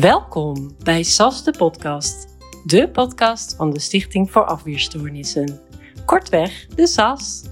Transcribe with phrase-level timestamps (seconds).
[0.00, 5.60] Welkom bij SAS de podcast, de podcast van de Stichting voor Afweerstoornissen.
[6.04, 7.44] Kortweg, de SAS.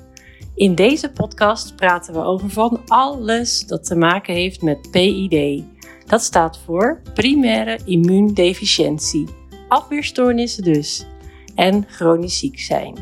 [0.54, 5.64] In deze podcast praten we over van alles dat te maken heeft met PID.
[6.04, 9.28] Dat staat voor primaire immuundeficiëntie,
[9.68, 11.06] afweerstoornissen dus,
[11.54, 12.98] en chronisch ziek zijn.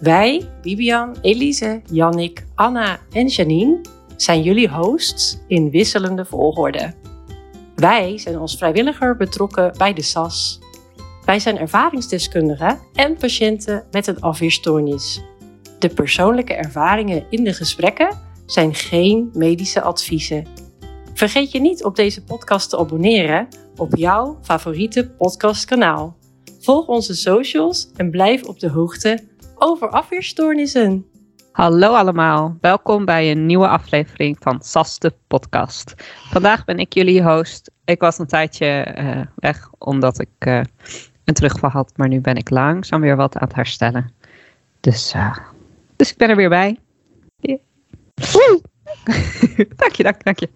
[0.00, 3.80] Wij, Bibian, Elise, Jannik, Anna en Janine,
[4.16, 6.94] zijn jullie hosts in wisselende volgorde.
[7.78, 10.58] Wij zijn als vrijwilliger betrokken bij de SAS.
[11.24, 15.22] Wij zijn ervaringsdeskundigen en patiënten met een afweerstoornis.
[15.78, 20.46] De persoonlijke ervaringen in de gesprekken zijn geen medische adviezen.
[21.14, 26.16] Vergeet je niet op deze podcast te abonneren op jouw favoriete podcastkanaal.
[26.60, 29.18] Volg onze socials en blijf op de hoogte
[29.54, 31.06] over afweerstoornissen.
[31.58, 35.94] Hallo allemaal, welkom bij een nieuwe aflevering van SAS de podcast.
[36.30, 37.70] Vandaag ben ik jullie host.
[37.84, 40.60] Ik was een tijdje uh, weg omdat ik uh,
[41.24, 44.12] een terugval had, maar nu ben ik langzaam weer wat aan het herstellen.
[44.80, 45.36] Dus, uh,
[45.96, 46.78] dus ik ben er weer bij.
[49.76, 50.48] Dank je, dank dank je.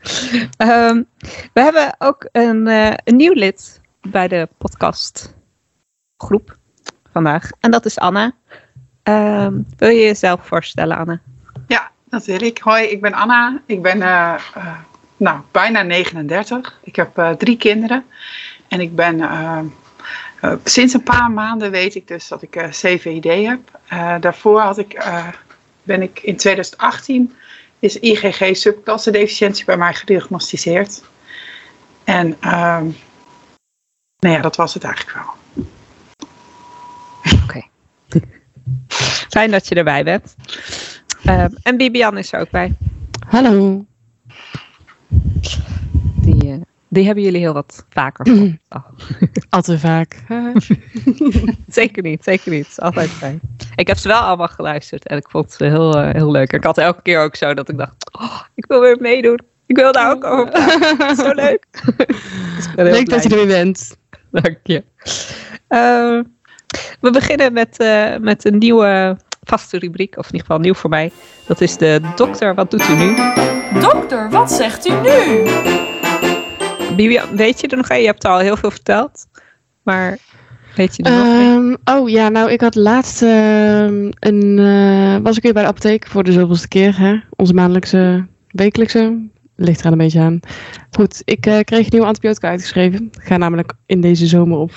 [0.58, 1.06] Um,
[1.53, 2.67] we hebben ook een,
[3.05, 6.56] een nieuw lid bij de podcastgroep
[7.12, 8.34] vandaag en dat is Anna.
[9.05, 11.20] Um, wil je jezelf voorstellen, Anne?
[11.67, 12.58] Ja, dat wil ik.
[12.58, 13.62] Hoi, ik ben Anna.
[13.67, 14.75] Ik ben uh, uh,
[15.17, 16.78] nou, bijna 39.
[16.83, 18.05] Ik heb uh, drie kinderen.
[18.69, 19.20] En ik ben
[20.64, 23.61] sinds een paar maanden weet ik dus dat ik CVID heb.
[24.23, 25.05] daarvoor had ik,
[25.83, 27.34] ben ik in 2018
[27.78, 31.03] is IgG subklasse deficiëntie bij mij gediagnosticeerd.
[32.05, 32.95] En nou
[34.19, 35.64] ja, dat was het eigenlijk wel.
[37.25, 37.42] Oké.
[37.42, 37.70] Okay.
[39.28, 40.37] Fijn dat je erbij bent.
[41.27, 42.77] Uh, en Bibian is er ook bij.
[43.29, 43.84] Hallo.
[46.23, 48.27] Die, uh, die hebben jullie heel wat vaker.
[48.69, 48.89] Oh.
[49.51, 50.17] Al te vaak.
[51.69, 52.75] zeker niet, zeker niet.
[52.77, 53.41] Altijd fijn.
[53.75, 56.52] Ik heb ze wel allemaal geluisterd en ik vond ze heel, uh, heel leuk.
[56.52, 59.41] Ik had elke keer ook zo dat ik dacht, oh, ik wil weer meedoen.
[59.67, 60.52] Ik wil daar ook over.
[61.17, 61.67] Zo leuk.
[62.77, 63.96] leuk dat je er weer bent.
[64.30, 64.85] Dank je.
[67.00, 70.90] We beginnen met, uh, met een nieuwe vaste rubriek, of in ieder geval nieuw voor
[70.90, 71.10] mij.
[71.46, 73.14] Dat is de dokter, wat doet u nu?
[73.80, 75.44] Dokter, wat zegt u nu?
[76.96, 78.00] Bibi, weet je er nog een?
[78.00, 79.27] Je hebt al heel veel verteld,
[79.83, 80.18] maar
[80.77, 83.83] weet je er nog um, Oh ja, nou ik had laatst uh,
[84.18, 86.98] een, uh, was ik weer bij de apotheek voor de zoveelste keer.
[86.98, 87.16] Hè?
[87.36, 90.40] Onze maandelijkse, wekelijkse, ligt er een beetje aan.
[90.90, 93.10] Goed, ik uh, kreeg nieuwe antibiotica uitgeschreven.
[93.12, 94.72] Ik ga namelijk in deze zomer op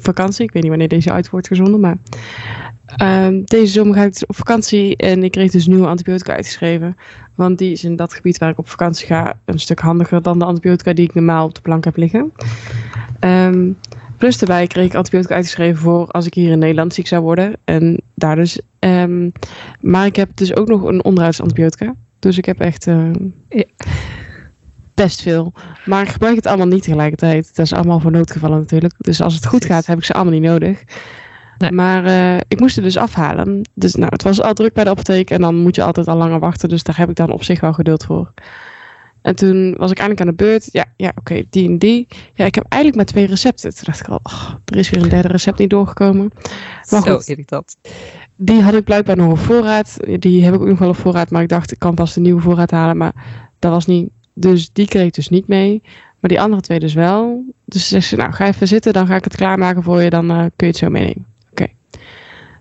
[0.00, 0.44] vakantie.
[0.44, 1.98] Ik weet niet wanneer deze uit wordt gezonden, maar
[3.02, 6.96] um, deze zomer ga ik dus op vakantie en ik kreeg dus nieuwe antibiotica uitgeschreven.
[7.34, 10.38] Want die is in dat gebied waar ik op vakantie ga een stuk handiger dan
[10.38, 12.32] de antibiotica die ik normaal op de plank heb liggen.
[13.20, 13.76] Um,
[14.16, 17.56] plus daarbij kreeg ik antibiotica uitgeschreven voor als ik hier in Nederland ziek zou worden.
[17.64, 18.60] En daar dus.
[18.78, 19.32] Um,
[19.80, 21.94] maar ik heb dus ook nog een onderhoudsantibiotica.
[22.18, 22.86] Dus ik heb echt.
[25.02, 25.52] Best veel.
[25.84, 27.56] Maar ik gebruik het allemaal niet tegelijkertijd.
[27.56, 28.94] Dat is allemaal voor noodgevallen natuurlijk.
[28.98, 30.82] Dus als het goed gaat, heb ik ze allemaal niet nodig.
[31.58, 31.72] Nee.
[31.72, 33.62] Maar uh, ik moest het dus afhalen.
[33.74, 36.16] Dus nou, het was al druk bij de apotheek en dan moet je altijd al
[36.16, 36.68] langer wachten.
[36.68, 38.32] Dus daar heb ik dan op zich wel geduld voor.
[39.22, 40.68] En toen was ik eindelijk aan de beurt.
[40.72, 42.06] Ja, ja oké, okay, die en die.
[42.34, 43.74] Ja, ik heb eigenlijk maar twee recepten.
[43.74, 46.30] Toen dacht ik al, oh, er is weer een derde recept niet doorgekomen.
[46.90, 47.76] Maar Zo irritant.
[48.36, 49.96] Die had ik blijkbaar nog op voorraad.
[50.18, 51.30] Die heb ik ook nog wel op voorraad.
[51.30, 52.96] Maar ik dacht, ik kan pas de nieuwe voorraad halen.
[52.96, 53.12] Maar
[53.58, 55.82] dat was niet dus die kreeg ik dus niet mee.
[56.20, 57.44] Maar die andere twee dus wel.
[57.64, 60.30] Dus ze zegt nou ga even zitten, dan ga ik het klaarmaken voor je, dan
[60.30, 61.26] uh, kun je het zo meenemen.
[61.50, 61.62] Oké.
[61.62, 61.74] Okay.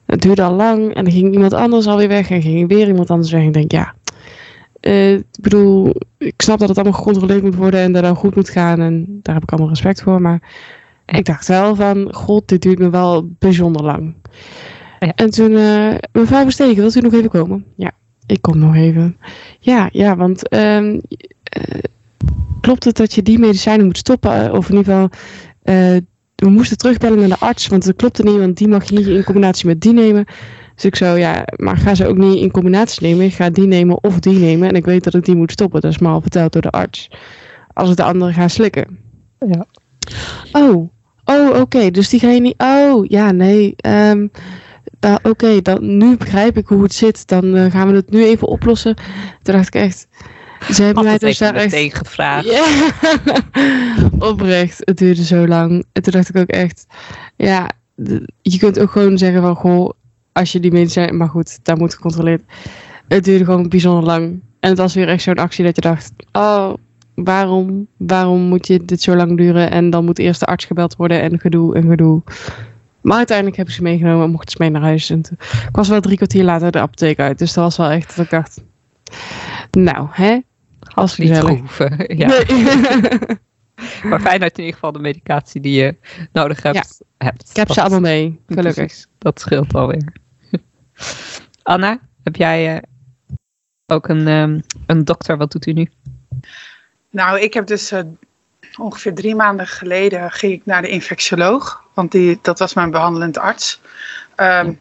[0.05, 3.09] Het duurde al lang en dan ging iemand anders alweer weg en ging weer iemand
[3.09, 3.41] anders weg.
[3.41, 3.93] En ik denk, ja,
[4.81, 8.35] uh, ik bedoel, ik snap dat het allemaal gecontroleerd moet worden en dat het goed
[8.35, 8.79] moet gaan.
[8.79, 10.21] En daar heb ik allemaal respect voor.
[10.21, 10.41] Maar
[11.05, 14.15] ik dacht wel van, god, dit duurt me wel bijzonder lang.
[14.99, 15.11] Ja.
[15.15, 17.65] En toen, uh, mevrouw Versteken, wilt u nog even komen?
[17.75, 17.91] Ja,
[18.25, 19.17] ik kom nog even.
[19.59, 20.99] Ja, ja, want um, uh,
[22.61, 24.45] klopt het dat je die medicijnen moet stoppen?
[24.45, 25.09] Eh, of in ieder geval,
[25.63, 25.97] uh,
[26.35, 29.07] we moesten terugbellen naar de arts, want dat klopte niet, want die mag je niet
[29.07, 30.25] in combinatie met die nemen.
[30.75, 33.25] Dus ik zo, ja, maar ga ze ook niet in combinatie nemen.
[33.25, 34.67] Ik ga die nemen of die nemen.
[34.69, 35.81] En ik weet dat ik die moet stoppen.
[35.81, 37.11] Dat is me al verteld door de arts.
[37.73, 38.99] Als ik de andere ga slikken.
[39.39, 39.65] Ja.
[40.51, 40.89] Oh,
[41.25, 41.59] oh, oké.
[41.59, 41.91] Okay.
[41.91, 42.55] Dus die ga je niet.
[42.57, 43.75] Oh, ja, nee.
[43.87, 44.31] Um,
[45.05, 47.27] uh, oké, okay, dan nu begrijp ik hoe het zit.
[47.27, 48.95] Dan uh, gaan we het nu even oplossen.
[49.41, 50.07] Toen dacht ik echt.
[50.71, 52.45] Ze hebben mij dus daar echt gevraagd.
[52.45, 52.65] Ja,
[54.29, 54.81] oprecht.
[54.83, 55.85] Het duurde zo lang.
[55.91, 56.85] En toen dacht ik ook echt.
[57.35, 57.69] Ja,
[58.41, 59.89] je kunt ook gewoon zeggen van goh,
[60.31, 61.17] als je die medicijnen.
[61.17, 62.41] Maar goed, daar moet gecontroleerd.
[63.07, 64.39] Het duurde gewoon bijzonder lang.
[64.59, 66.11] En het was weer echt zo'n actie dat je dacht.
[66.31, 66.73] Oh,
[67.15, 70.95] waarom, waarom moet je dit zo lang duren en dan moet eerst de arts gebeld
[70.95, 72.21] worden en gedoe en gedoe.
[73.01, 75.09] Maar uiteindelijk heb ik ze meegenomen en mocht ze mee naar huis.
[75.09, 77.89] En toen, ik was wel drie kwartier later de apotheek uit, dus dat was wel
[77.89, 78.63] echt dat ik dacht,
[79.71, 80.39] nou hè,
[80.99, 81.97] Als niet gehoeven.
[82.17, 82.27] Ja.
[84.09, 85.95] maar fijn dat je in ieder geval de medicatie die je
[86.31, 87.49] nodig hebt, hebt.
[87.49, 88.73] Ik heb dat, ze allemaal mee, gelukkig.
[88.73, 90.13] Precies, dat scheelt alweer.
[91.63, 92.81] Anna, heb jij uh,
[93.85, 95.37] ook een, um, een dokter?
[95.37, 95.91] Wat doet u nu?
[97.09, 97.99] Nou, ik heb dus uh,
[98.77, 101.83] ongeveer drie maanden geleden ging ik naar de infectioloog.
[101.93, 103.81] Want die, dat was mijn behandelend arts.
[104.35, 104.79] Um,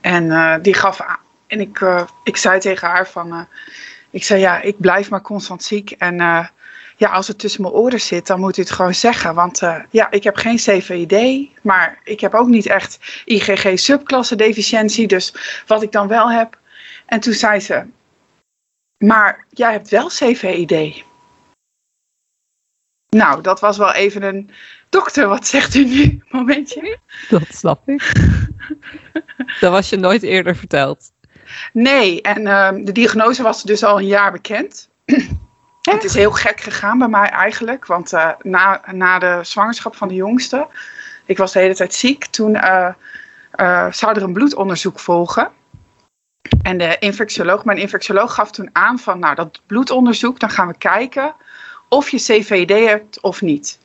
[0.00, 1.18] en uh, die gaf aan.
[1.46, 1.84] En ik,
[2.24, 3.46] ik zei tegen haar van...
[4.12, 5.90] ik zei ja, ik blijf maar constant ziek.
[5.90, 6.16] En
[7.02, 9.34] ja, als het tussen mijn oren zit, dan moet u het gewoon zeggen.
[9.34, 14.36] Want uh, ja, ik heb geen CVID, maar ik heb ook niet echt IgG subklasse
[14.36, 15.06] deficiëntie.
[15.06, 15.34] Dus
[15.66, 16.58] wat ik dan wel heb.
[17.06, 17.86] En toen zei ze,
[18.98, 21.04] maar jij hebt wel CVID.
[23.08, 24.50] Nou, dat was wel even een
[24.88, 26.22] dokter, wat zegt u nu?
[26.28, 26.98] Momentje.
[27.28, 28.12] Dat snap ik.
[29.60, 31.11] dat was je nooit eerder verteld.
[31.72, 34.88] Nee, en uh, de diagnose was dus al een jaar bekend.
[35.82, 37.86] Het is heel gek gegaan bij mij eigenlijk.
[37.86, 40.66] Want uh, na, na de zwangerschap van de jongste,
[41.24, 42.26] ik was de hele tijd ziek.
[42.26, 42.88] Toen uh,
[43.56, 45.50] uh, zou er een bloedonderzoek volgen.
[46.62, 50.78] En de infectioloog, mijn infectioloog gaf toen aan van, nou dat bloedonderzoek, dan gaan we
[50.78, 51.34] kijken
[51.88, 53.78] of je CVD hebt of niet.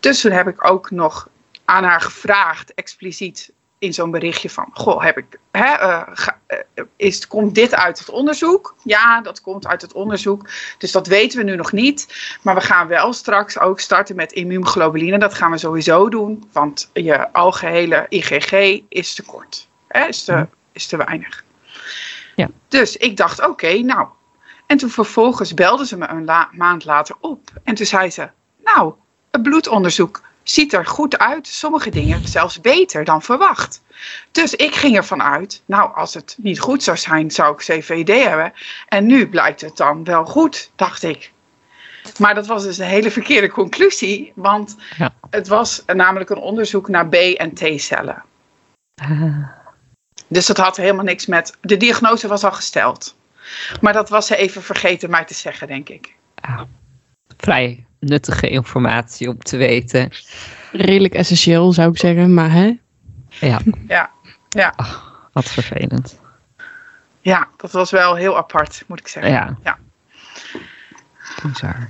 [0.00, 1.28] Dus toen heb ik ook nog
[1.64, 6.84] aan haar gevraagd, expliciet, in zo'n berichtje van, goh, heb ik, hè, uh, ga, uh,
[6.96, 8.74] is, komt dit uit het onderzoek?
[8.82, 10.48] Ja, dat komt uit het onderzoek.
[10.78, 12.14] Dus dat weten we nu nog niet.
[12.42, 15.18] Maar we gaan wel straks ook starten met immuunglobuline.
[15.18, 19.68] Dat gaan we sowieso doen, want je algehele IgG is te kort.
[19.88, 21.44] Hè, is, te, is te weinig.
[22.36, 22.48] Ja.
[22.68, 24.06] Dus ik dacht, oké, okay, nou.
[24.66, 27.50] En toen vervolgens belde ze me een la maand later op.
[27.64, 28.28] En toen zei ze,
[28.64, 28.92] nou,
[29.30, 31.46] een bloedonderzoek ziet er goed uit.
[31.46, 33.82] Sommige dingen zelfs beter dan verwacht.
[34.32, 38.24] Dus ik ging ervan uit, nou als het niet goed zou zijn, zou ik CVD
[38.24, 38.52] hebben.
[38.88, 41.32] En nu blijkt het dan wel goed, dacht ik.
[42.18, 45.14] Maar dat was dus een hele verkeerde conclusie, want ja.
[45.30, 48.22] het was namelijk een onderzoek naar B- en T-cellen.
[48.94, 49.48] Ah.
[50.28, 51.56] Dus dat had helemaal niks met.
[51.60, 53.16] De diagnose was al gesteld.
[53.80, 56.14] Maar dat was ze even vergeten mij te zeggen, denk ik.
[56.34, 56.60] Ah.
[57.36, 60.10] Vrij nuttige informatie om te weten.
[60.72, 62.78] Redelijk essentieel zou ik zeggen, maar hè?
[63.28, 63.60] Ja.
[63.88, 64.10] Ja.
[64.48, 64.72] ja.
[64.76, 66.20] Ach, wat vervelend.
[67.20, 69.32] Ja, dat was wel heel apart, moet ik zeggen.
[69.32, 69.56] Ja.
[69.64, 69.78] ja.
[71.42, 71.86] Bizar.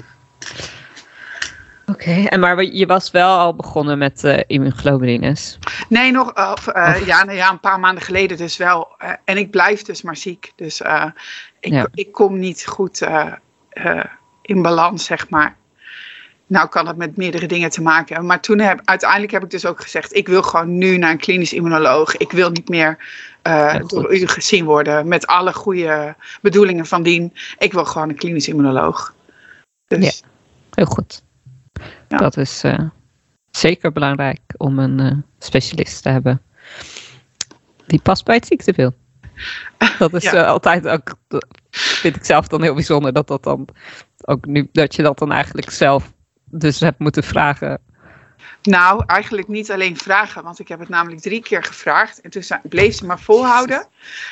[1.86, 5.58] Oké, okay, en maar je was wel al begonnen met uh, immunoglobulines?
[5.88, 8.88] Nee, nog uh, uh, ja, nou ja, een paar maanden geleden dus wel.
[9.24, 10.52] en ik blijf dus maar ziek.
[10.56, 10.80] Dus
[11.60, 11.86] ik, Ja.
[11.94, 13.06] ik kom niet goed
[14.42, 15.56] in balans, zeg maar.
[16.52, 18.26] Nou kan het met meerdere dingen te maken hebben.
[18.26, 20.14] Maar toen heb, uiteindelijk heb ik dus ook gezegd...
[20.14, 22.16] ik wil gewoon nu naar een klinisch immunoloog.
[22.16, 22.98] Ik wil niet meer
[23.46, 25.08] uh, door u gezien worden...
[25.08, 27.32] met alle goede bedoelingen van dien.
[27.58, 29.14] Ik wil gewoon een klinisch immunoloog.
[29.86, 30.26] Dus, Ja.
[30.70, 31.22] Heel goed.
[32.08, 32.16] Ja.
[32.16, 32.78] Dat is eh,
[33.50, 36.42] zeker belangrijk om een eh, specialist te hebben.
[37.86, 38.94] Die past bij het ziektebeeld.
[39.98, 40.32] Dat is Ja.
[40.32, 41.14] eh, altijd ook,
[41.70, 43.68] vind ik zelf dan heel bijzonder, dat dat dan
[44.24, 46.12] ook nu, dat je dat dan eigenlijk zelf
[46.52, 47.80] dus hebt moeten vragen.
[48.62, 52.20] Nou, eigenlijk niet alleen vragen, want ik heb het namelijk drie keer gevraagd.
[52.20, 53.86] En toen bleef ze maar volhouden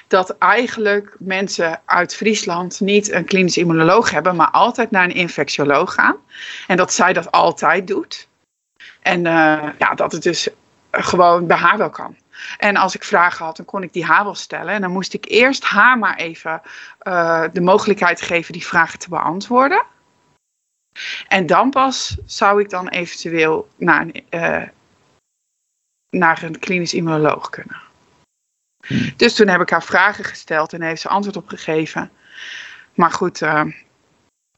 [0.09, 5.95] dat eigenlijk mensen uit Friesland niet een klinisch immunoloog hebben, maar altijd naar een infectioloog
[5.95, 6.17] gaan.
[6.67, 8.29] En dat zij dat altijd doet.
[9.03, 10.49] En eh, ja, dat het dus
[10.91, 12.17] gewoon bij haar wel kan.
[12.59, 14.75] En als ik vragen had, dan kon ik die haar wel stellen.
[14.75, 16.63] En dan moest ik eerst haar maar even
[16.99, 19.83] eh, de mogelijkheid geven die vragen te beantwoorden.
[21.29, 24.69] En dan pas zou ik dan eventueel naar een, eh,
[26.11, 27.81] naar een klinisch immunoloog kunnen.
[29.17, 32.11] Dus toen heb ik haar vragen gesteld en heeft ze antwoord op gegeven.
[32.95, 33.65] Maar goed, eh,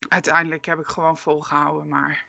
[0.09, 1.89] uiteindelijk heb ik gewoon volgehouden.
[1.89, 2.27] Maar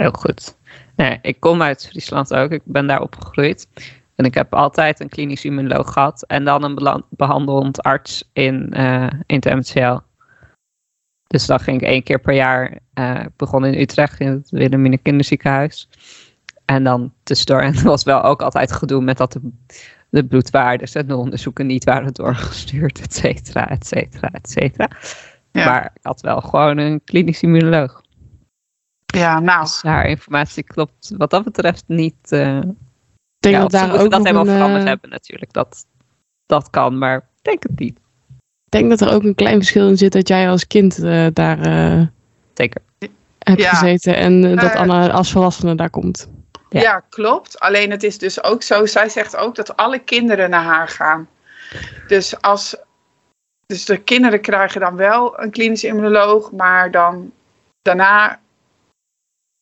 [0.00, 0.56] Heel goed.
[0.96, 2.50] Nee, ik kom uit Friesland ook.
[2.50, 3.68] Ik ben daar opgegroeid.
[4.14, 6.22] En ik heb altijd een klinisch immunoloog gehad.
[6.22, 9.98] En dan een behandelend arts in, eh, in het MCL.
[11.30, 12.78] Dus dan ging ik één keer per jaar.
[12.94, 15.88] eh, begon in Utrecht in het Wilhelmina Kinderziekenhuis.
[16.64, 17.60] En dan tussendoor.
[17.60, 19.40] En er was wel ook altijd gedoe met dat de,
[20.08, 24.88] de bloedwaardes en de onderzoeken niet waren doorgestuurd, et cetera, et cetera, et cetera.
[25.52, 25.64] Ja.
[25.64, 28.02] Maar ik had wel gewoon een klinisch immunoloog.
[29.06, 32.32] ja, nou, Dus haar informatie klopt wat dat betreft niet.
[32.32, 35.52] Ik denk ja, dat daar ook dat helemaal een, veranderd eh, hebben natuurlijk.
[35.52, 35.86] Dat,
[36.46, 37.98] dat kan, maar ik denk het niet.
[38.70, 41.26] Ik denk dat er ook een klein verschil in zit dat jij als kind eh,
[41.32, 42.06] daar eh,
[42.54, 42.82] Zeker.
[43.38, 43.70] hebt Ja.
[43.70, 44.74] gezeten en eh, dat.
[44.74, 46.28] Anna als volwassene daar komt.
[46.68, 46.80] Ja.
[46.80, 47.04] Ja.
[47.08, 47.60] klopt.
[47.60, 51.28] Alleen het is dus ook zo, zij zegt ook dat alle kinderen naar haar gaan.
[52.06, 52.76] Dus, als,
[53.66, 57.32] dus de kinderen krijgen dan wel een klinisch immunoloog, maar dan
[57.82, 58.40] daarna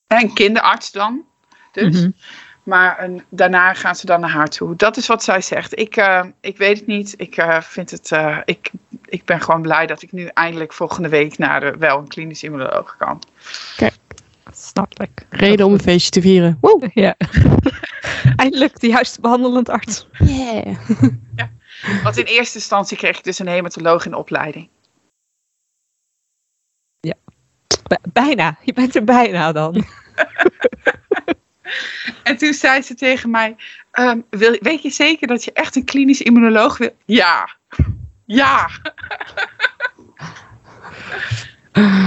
[0.07, 1.25] een kinderarts dan.
[1.73, 2.01] Dus.
[2.01, 2.11] Mhm.
[2.69, 4.77] Maar een, daarna gaan ze dan naar haar toe.
[4.77, 5.79] Dat is wat zij zegt.
[5.79, 7.15] Ik, eh, ik weet het niet.
[7.17, 8.71] Ik, eh, vind het, eh, ik,
[9.09, 12.43] ik ben gewoon blij dat ik nu eindelijk volgende week naar de, wel een klinisch
[12.43, 13.23] immunoloog kan.
[14.51, 15.27] Snap ik.
[15.31, 16.59] Reden om een feestje te vieren.
[16.61, 16.91] Woe!
[16.95, 17.15] Ja.
[18.37, 20.07] Eindelijk de juiste behandelend arts.
[20.19, 20.77] Yeah.
[22.03, 24.69] Want in eerste instantie kreeg ik dus een hematoloog in opleiding.
[27.89, 28.59] Bij- bijna.
[28.65, 29.85] Je bent er bijna dan.
[32.23, 33.57] En toen zei ze tegen mij:
[33.91, 36.91] ehm, wil, Weet je zeker dat je echt een klinisch immunoloog wil?
[37.05, 37.57] Ja.
[38.29, 38.69] Ja.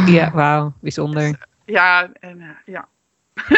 [0.06, 0.74] Ja, wauw.
[0.80, 1.48] Bijzonder.
[1.66, 2.12] Ja.
[2.20, 2.88] En, eh, ja.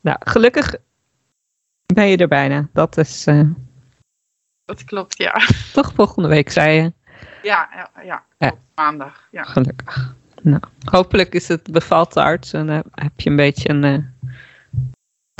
[0.00, 0.74] Nou, gelukkig
[1.86, 2.68] ben je er bijna.
[2.72, 3.48] Dat is eh,
[4.64, 5.18] Dat klopt.
[5.18, 5.40] Ja.
[5.72, 6.92] toch volgende week, zei je.
[7.42, 7.90] Ja.
[8.04, 8.24] Ja.
[8.38, 8.54] ja.
[8.74, 9.28] Maandag.
[9.30, 9.42] Ja.
[9.42, 10.14] Gelukkig.
[10.42, 13.98] Nou, hopelijk is het bevalt de arts en eh, heb je een beetje een eh,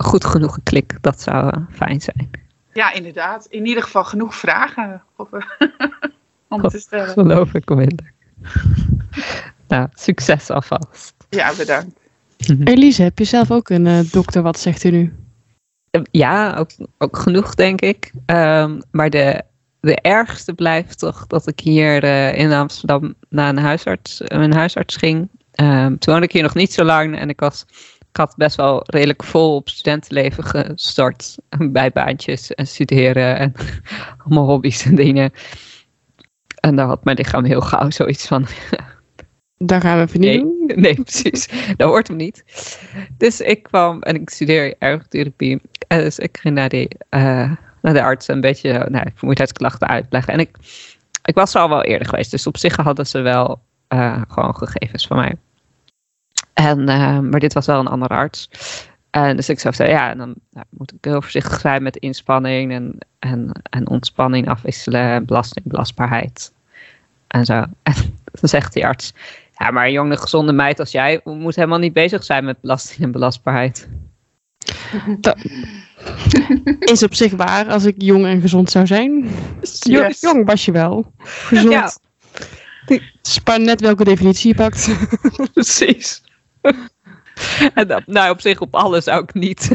[0.03, 0.99] goed genoeg klik.
[1.01, 2.31] Dat zou eh, fijn zijn.
[2.73, 3.47] Ja, inderdaad.
[3.47, 5.69] In ieder geval genoeg vragen op, eh,
[6.49, 7.09] om te stellen.
[7.09, 8.13] Geloof ik minder.
[9.69, 11.15] nou, succes alvast.
[11.29, 11.99] Ja, bedankt.
[12.65, 14.43] Elise, heb je zelf ook een eh, dokter?
[14.43, 15.15] Wat zegt u nu?
[16.11, 18.13] Ja, ook, ook genoeg denk ik.
[18.27, 19.43] Ehm, maar de,
[19.81, 24.97] de ergste blijft toch dat ik hier eh, in Amsterdam naar een huisarts, een huisarts
[24.97, 25.29] ging.
[25.53, 27.67] Ehm, toen woonde ik hier nog niet zo lang en ik, was,
[28.11, 31.37] ik had best wel redelijk vol op studentenleven gestart.
[31.59, 33.53] Bij baantjes en studeren en
[34.25, 35.33] allemaal hobby's en dingen.
[36.61, 38.47] En daar had mijn lichaam heel gauw zoiets van,
[39.65, 40.71] Daar gaan we even niet Nee, doen.
[40.83, 41.49] nee, precies.
[41.77, 42.45] Dat hoort hem niet.
[43.19, 45.61] Dus ik kwam en ik studeer ergotherapie.
[45.89, 47.53] En dus ik ging naar, die, eh,
[47.83, 50.33] naar de arts een beetje nou, vermoeidheidsklachten uitleggen.
[50.33, 50.57] En ik,
[51.25, 52.31] ik was er al wel eerder geweest.
[52.31, 55.35] Dus op zich hadden ze wel eh, gewoon gegevens van mij.
[56.53, 58.49] En, eh, maar dit was wel een andere arts.
[59.11, 61.97] En dus ik zou zeggen, ja, en dan nou, moet ik heel voorzichtig zijn met
[61.97, 66.53] inspanning en, en, en ontspanning afwisselen, en belasting, belastbaarheid.
[67.27, 67.65] En zo.
[68.33, 69.13] En dan zegt die arts,
[69.59, 73.01] ja, maar een jonge gezonde meid als jij moet helemaal niet bezig zijn met belasting
[73.01, 73.89] en belastbaarheid.
[76.79, 79.29] Is op zich waar als ik jong en gezond zou zijn.
[79.81, 80.21] Jong, Yes.
[80.21, 81.13] jong was je wel.
[81.19, 81.73] Gezond.
[81.73, 81.93] Ja.
[83.45, 84.91] Maar net welke definitie je pakt.
[85.53, 86.23] Precies.
[87.75, 89.71] En dat, nou, op zich op alles zou ik niet.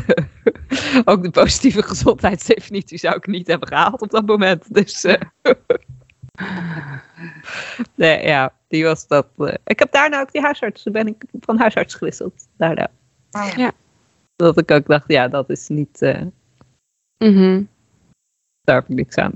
[1.06, 4.74] ook de positieve gezondheidsdefinitie zou ik niet hebben gehaald op dat moment.
[4.74, 5.04] Dus.
[5.04, 5.22] eh,
[7.96, 9.28] nee, ja, die was dat.
[9.38, 9.54] eh.
[9.66, 10.84] ik heb daarna ook die huisarts.
[10.84, 12.48] Toen ben ik van huisarts gewisseld.
[12.58, 12.88] Daarna.
[13.56, 13.72] Ja.
[14.36, 16.02] Dat ik ook dacht, ja, dat is niet.
[16.02, 16.22] eh,
[17.18, 17.64] Mhm,
[18.62, 19.34] daar heb ik niks aan.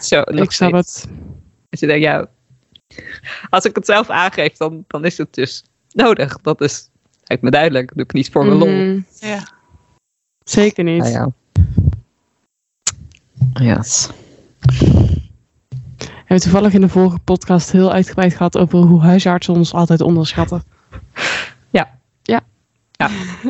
[0.00, 1.08] Zo, Ik snap het.
[1.68, 2.26] Dus je denkt, ja,
[3.50, 5.64] als ik het zelf aangeef, dan, dan is het dus
[5.94, 6.38] nodig.
[6.40, 6.90] Dat is,
[7.24, 7.86] lijkt me duidelijk.
[7.86, 8.68] Dat doe ik niet voor mijn lol.
[8.68, 9.42] Mhm, Ja.
[10.44, 11.02] Zeker niet.
[11.02, 11.30] Ah, ja.
[13.52, 14.08] Yes.
[15.98, 20.00] We hebben toevallig in de vorige podcast heel uitgebreid gehad over hoe huisartsen ons altijd
[20.00, 20.62] onderschatten.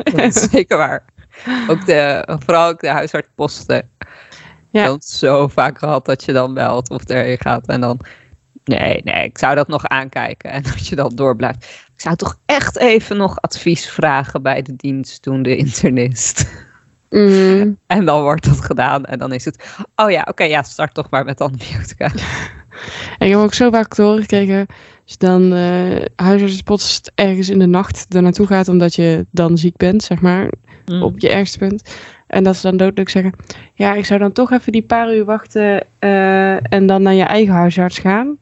[0.03, 1.03] Dat is zeker waar.
[1.67, 3.89] Ook de, vooral ook de huisartsposten.
[4.71, 4.83] Ja.
[4.83, 4.97] Ja.
[4.99, 7.99] zo vaak gehad dat je dan belt of erheen gaat en dan...
[8.65, 10.51] Nee, nee, ik zou dat nog aankijken.
[10.51, 11.63] En dat je dan door blijft.
[11.95, 16.47] Ik zou toch echt even nog advies vragen bij de dienstdoende internist.
[17.09, 17.71] Mhm.
[17.87, 19.77] En dan wordt dat gedaan en dan is het...
[19.95, 22.11] Oh ja, oké, ja, start toch maar met antibiotica.
[23.17, 24.59] En ik heb ook zo vaak te horen gekregen,
[25.03, 29.57] als je dan eh huisartsenpost ergens in de nacht er naartoe gaat omdat je dan
[29.57, 30.49] ziek bent, zeg maar,
[30.85, 31.03] Mm.
[31.03, 31.95] op je ergste punt.
[32.27, 33.33] En dat ze dan doodelijk zeggen,
[33.73, 37.23] ja, ik zou dan toch even die paar uur wachten eh, en dan naar je
[37.23, 38.37] eigen huisarts gaan.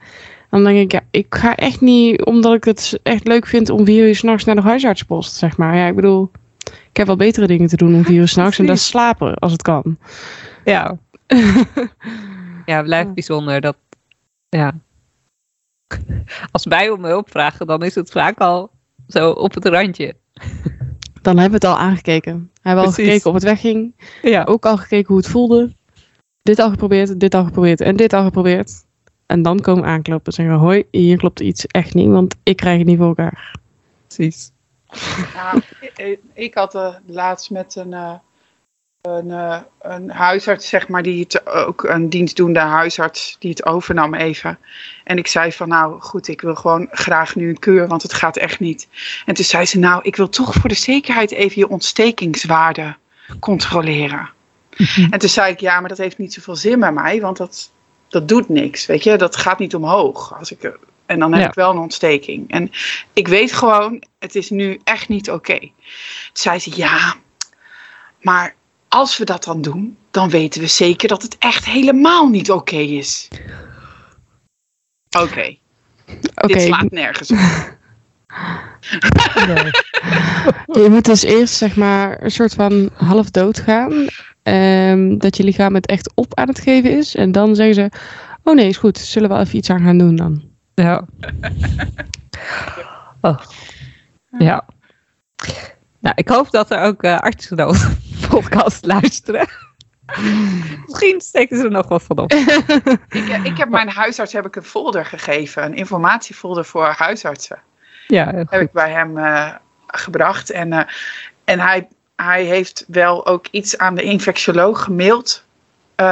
[0.49, 3.85] Dan denk ik, ja, ik ga echt niet, omdat ik het echt leuk vind om
[3.85, 5.75] vier uur s'nachts naar de huisartspost, zeg maar.
[5.75, 6.31] Ja, ik bedoel,
[6.89, 9.35] ik heb wel betere dingen te doen om vier uur s'nachts en dat is slapen,
[9.35, 9.97] als het kan.
[10.63, 10.97] Ja.
[12.65, 13.77] ja, het blijft bijzonder dat,
[14.49, 14.73] ja.
[16.51, 18.71] Als wij om hulp vragen, dan is het vaak al
[19.07, 20.15] zo op het randje.
[21.23, 22.51] Dan hebben we het al aangekeken.
[22.53, 23.95] We hebben al gekeken of het wegging.
[24.21, 24.43] Ja.
[24.43, 25.75] Ook al gekeken hoe het voelde.
[26.41, 28.85] Dit al geprobeerd, dit al geprobeerd en dit al geprobeerd.
[29.25, 32.77] En dan komen aankloppen en zeggen: Hoi, hier klopt iets echt niet, want ik krijg
[32.77, 33.59] het niet voor elkaar.
[34.07, 34.51] Precies.
[35.33, 35.61] Nou,
[35.95, 38.13] ik, ik had uh, laatst met een, uh,
[39.03, 44.13] een, uh, een huisarts, zeg maar, die het ook een dienstdoende huisarts die het overnam
[44.13, 44.59] even.
[45.03, 48.13] En ik zei van nou goed, ik wil gewoon graag nu een keur, want het
[48.13, 48.87] gaat echt niet.
[49.25, 52.95] En toen zei ze nou, ik wil toch voor de zekerheid even je ontstekingswaarde
[53.39, 54.29] controleren.
[55.11, 57.71] En toen zei ik ja, maar dat heeft niet zoveel zin bij mij, want dat,
[58.07, 59.17] dat doet niks, weet je.
[59.17, 60.37] Dat gaat niet omhoog.
[60.39, 61.47] Als ik, en dan heb Ja.
[61.47, 62.51] ik wel een ontsteking.
[62.51, 62.71] En
[63.13, 65.59] ik weet gewoon, het is nu echt niet oké.
[65.59, 65.71] Toen
[66.33, 67.15] zei ze ja,
[68.21, 68.55] maar
[68.93, 72.75] als we dat dan doen, dan weten we zeker dat het echt helemaal niet oké
[72.75, 73.27] is.
[75.19, 75.55] Oké,
[76.35, 77.37] Oké, dit slaat nergens op.
[80.81, 84.07] je moet dus eerst zeg maar een soort van half dood gaan.
[84.43, 87.15] ehm, dat je lichaam het echt op aan het geven is.
[87.15, 87.91] En dan zeggen ze,
[88.43, 88.97] oh nee, is goed.
[88.97, 90.43] Zullen we even iets aan gaan doen dan?
[90.73, 91.07] Ja.
[93.21, 93.39] Oh.
[94.37, 94.65] Ja.
[95.99, 97.91] Nou, ik hoop dat er ook eh artsen onze
[98.33, 99.47] podcast luisteren.
[100.85, 102.31] Misschien steken ze er nog wat van op.
[102.33, 107.59] Ik, eh, ik heb mijn huisarts heb ik een folder gegeven, een informatiefolder voor huisartsen.
[108.07, 109.53] Ja, heel heb ik bij hem eh,
[109.87, 110.49] gebracht.
[110.49, 110.85] En, eh,
[111.43, 115.43] en hij, hij heeft wel ook iets aan de infectioloog gemaild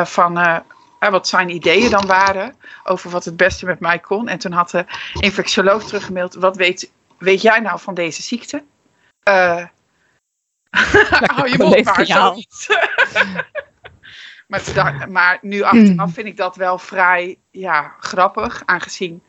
[0.04, 0.64] van
[1.00, 4.28] wat zijn ideeën dan waren over wat het beste met mij kon.
[4.28, 4.86] En toen had de
[5.20, 8.64] infectioloog teruggemaild, wat weet, weet jij nou van deze ziekte?
[11.36, 12.68] Hou je mond maar, zoiets.
[14.48, 19.22] maar, dacht- maar nu achteraf vind ik dat wel vrij ja, grappig, aangezien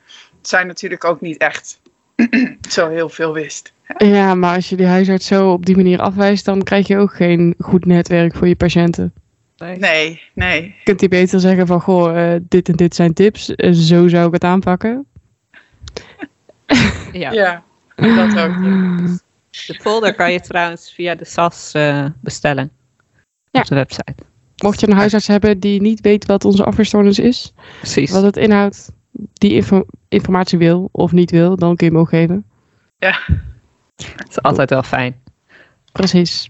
[0.43, 1.81] zij natuurlijk ook niet echt
[2.71, 3.73] zo heel veel wist.
[3.97, 7.15] Ja, maar als je die huisarts zo op die manier afwijst, dan krijg je ook
[7.15, 9.13] geen goed netwerk voor je patiënten.
[9.57, 9.77] Nee.
[9.79, 10.63] Nee, nee.
[10.63, 13.55] Je kunt die beter zeggen van, goh, eh, dit en dit zijn tips.
[13.55, 15.07] eh, zo zou ik het aanpakken.
[17.13, 17.33] Ja.
[17.33, 17.63] Ja,
[17.97, 18.55] dat ook.
[19.67, 22.71] De folder kan je trouwens via de SAS eh, bestellen.
[23.51, 23.61] Ja.
[23.61, 24.15] Op de website.
[24.63, 28.11] Mocht je een huisarts hebben die niet weet wat onze afweerstoornis is, Precies.
[28.11, 28.93] wat het inhoudt,
[29.33, 32.45] die info- informatie wil of niet wil, dan kun je hem ook geven.
[32.99, 33.19] Ja.
[33.97, 35.21] Dat is altijd wel fijn.
[35.93, 36.49] Precies.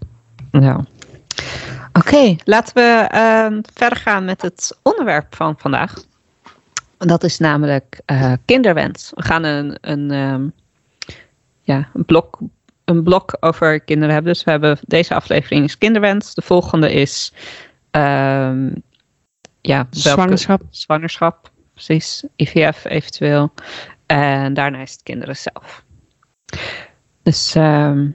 [0.51, 0.85] Ja.
[1.93, 5.95] Oké, laten we ehm, verder gaan met het onderwerp van vandaag.
[6.99, 9.13] Dat is namelijk eh, kinderwens.
[9.15, 10.49] We gaan een, een, ehm,
[11.61, 12.39] ja, een, blok,
[12.85, 14.33] een blok over kinderen hebben.
[14.33, 16.35] Dus we hebben deze aflevering is kinderwens.
[16.35, 17.33] De volgende is
[17.91, 18.67] ehm,
[19.61, 20.63] ja, welke- Zwangerschap.
[20.71, 22.25] zwangerschap, precies.
[22.37, 23.53] IVF eventueel.
[24.07, 25.85] En daarna is het kinderen zelf.
[27.23, 28.09] Dus ehm,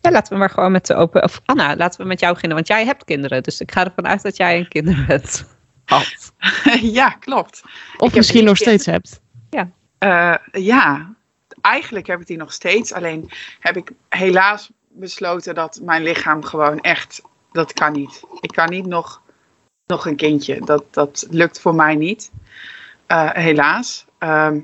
[0.00, 1.22] ja, laten we maar gewoon met de open...
[1.22, 3.42] Of Anna, laten we met jou beginnen, want jij hebt kinderen.
[3.42, 5.44] Dus ik ga ervan uit dat jij een kinderwens
[5.84, 6.32] had.
[6.98, 7.62] ja, klopt.
[7.98, 9.20] Of misschien nog steeds hebt.
[9.98, 11.14] Eh, ja,
[11.60, 12.92] eigenlijk heb ik die nog steeds.
[12.92, 17.22] Alleen heb ik helaas besloten dat mijn lichaam gewoon echt...
[17.52, 18.22] Dat kan niet.
[18.40, 19.22] Ik kan niet nog,
[19.86, 20.60] nog een kindje.
[20.64, 22.30] Dat, dat lukt voor mij niet.
[23.06, 24.06] Eh, helaas.
[24.18, 24.58] Ehm,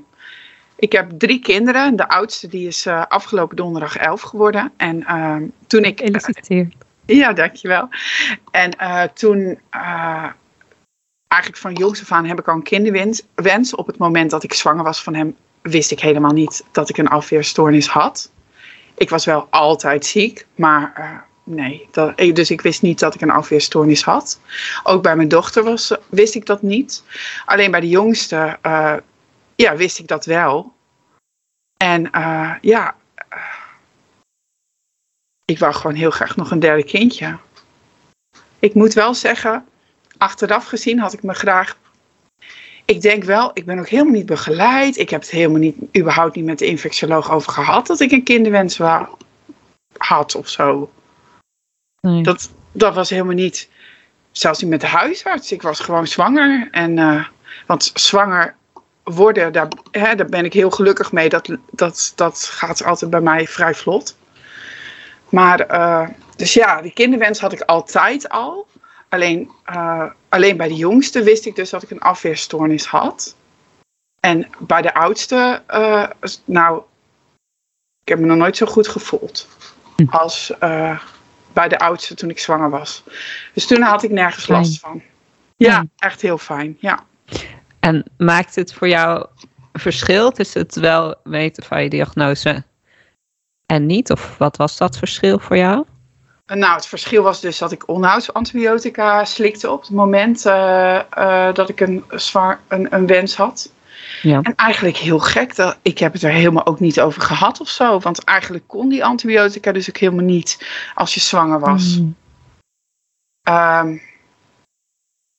[0.75, 1.95] ik heb drie kinderen.
[1.95, 4.73] De oudste die is eh, afgelopen donderdag elf geworden.
[4.77, 5.99] En ehm, toen ik...
[5.99, 6.75] Gefeliciteerd.
[7.05, 7.89] Ja, dankjewel.
[8.51, 9.59] En eh, toen,
[11.27, 13.23] eigenlijk van jongs af aan heb ik al een kinderwens.
[13.35, 13.75] Wens.
[13.75, 15.35] Op het moment dat ik zwanger was van hem,
[15.69, 18.31] wist ik helemaal niet dat ik een afweerstoornis had.
[18.97, 21.11] Ik was wel altijd ziek, maar eh,
[21.43, 21.87] nee.
[21.91, 24.39] Dat, dus ik wist niet dat ik een afweerstoornis had.
[24.83, 27.03] Ook bij mijn dochter was, wist ik dat niet.
[27.45, 28.95] Alleen bij de jongste, eh,
[29.55, 30.73] ja, wist ik dat wel.
[31.77, 32.95] En eh, ja,
[35.45, 37.37] ik wou gewoon heel graag nog een derde kindje.
[38.59, 39.65] Ik moet wel zeggen,
[40.17, 41.77] achteraf gezien had ik me graag.
[42.87, 44.97] Ik denk wel, ik ben ook helemaal niet begeleid.
[44.97, 48.23] Ik heb het helemaal niet, überhaupt niet met de infectioloog over gehad dat ik een
[48.23, 49.09] kinderwens wa-
[49.97, 50.91] had of zo.
[52.01, 52.23] Nee.
[52.23, 53.69] Dat, dat was helemaal niet,
[54.31, 55.51] zelfs niet met de huisarts.
[55.51, 56.67] Ik was gewoon zwanger.
[56.71, 57.25] En, eh,
[57.65, 58.55] want zwanger
[59.03, 61.29] worden, daar, hè, daar ben ik heel gelukkig mee.
[61.29, 64.17] Dat, dat, dat gaat altijd bij mij vrij vlot.
[65.29, 68.67] Maar, eh, dus ja, die kinderwens had ik altijd al.
[69.09, 73.35] Alleen, eh, alleen bij de jongste wist ik dus dat ik een afweerstoornis had.
[74.19, 76.09] En bij de oudste, eh,
[76.45, 76.81] nou,
[78.01, 79.47] ik heb me nog nooit zo goed gevoeld.
[80.09, 80.99] Als eh,
[81.53, 83.03] bij de oudste toen ik zwanger was.
[83.53, 84.57] Dus toen had ik nergens Fijn.
[84.59, 85.01] last van.
[85.55, 85.85] Ja, Ja.
[85.97, 86.77] echt heel fijn.
[86.79, 87.03] Ja.
[87.79, 89.25] En maakt het voor jou
[89.71, 92.63] een verschil tussen het wel weten van je diagnose
[93.65, 94.11] en niet?
[94.11, 95.85] Of wat was dat verschil voor jou?
[96.47, 101.69] Nou, het verschil was dus dat ik onhoudsantibiotica slikte op het moment eh, eh, dat
[101.69, 103.71] ik een, zwaar, een, een wens had.
[104.21, 104.41] Ja.
[104.41, 107.69] En eigenlijk heel gek, dat, ik heb het er helemaal ook niet over gehad of
[107.69, 107.99] zo.
[107.99, 111.97] Want eigenlijk kon die antibiotica dus ook helemaal niet als je zwanger was.
[111.97, 112.15] Mm.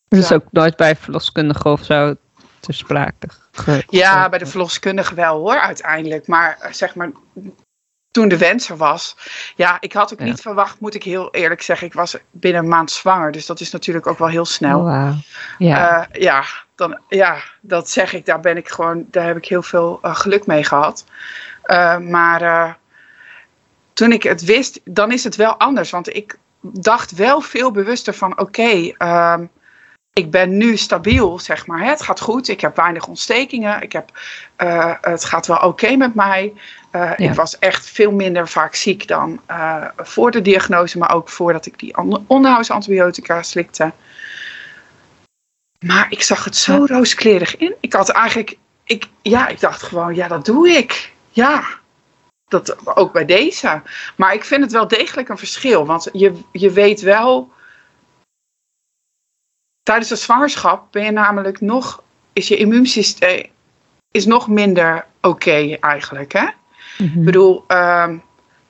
[0.08, 0.34] Dat is Ja.
[0.34, 2.14] ook nooit bij verloskundige of zo
[2.60, 3.28] te sprake.
[3.88, 6.26] ja, bij de verloskundige wel hoor, uiteindelijk.
[6.26, 7.10] Maar eh, zeg maar,
[8.18, 9.16] toen de wens er was.
[9.56, 10.24] Ja, ik had ook Ja.
[10.24, 11.86] niet verwacht, moet ik heel eerlijk zeggen.
[11.86, 13.32] Ik was binnen een maand zwanger.
[13.32, 14.80] Dus dat is natuurlijk ook wel heel snel.
[14.80, 14.86] Oh.
[14.86, 15.16] Ja.
[15.58, 18.26] Ja, ja, dan, ja, dat zeg ik.
[18.26, 21.04] Daar ben ik gewoon, daar heb ik heel veel eh, geluk mee gehad.
[21.62, 22.72] Eh, maar eh,
[23.92, 25.90] toen ik het wist, dan is het wel anders.
[25.90, 29.44] Want ik dacht wel veel bewuster van, oké, ehm,
[30.18, 31.84] ik ben nu stabiel, zeg maar.
[31.84, 33.82] Het gaat goed, ik heb weinig ontstekingen.
[33.82, 34.10] Ik heb,
[34.56, 36.52] eh, het gaat wel oké met mij.
[36.90, 37.16] Eh, Ja.
[37.16, 41.66] Ik was echt veel minder vaak ziek dan eh, voor de diagnose, maar ook voordat
[41.66, 43.92] ik die onderhoudsantibiotica slikte.
[45.86, 47.74] Maar ik zag het zo rooskleurig in.
[47.80, 51.12] Ik had eigenlijk, ik, ja, ik dacht gewoon, ja, dat doe ik.
[51.30, 51.64] Ja,
[52.48, 53.82] dat, ook bij deze.
[54.16, 55.86] Maar ik vind het wel degelijk een verschil.
[55.86, 57.52] Want je, je weet wel,
[59.88, 63.46] tijdens de zwangerschap ben je namelijk nog, is je immuunsysteem
[64.10, 66.46] is nog minder oké eigenlijk, hè?
[66.98, 67.18] Mhm.
[67.18, 68.16] Ik bedoel, ehm,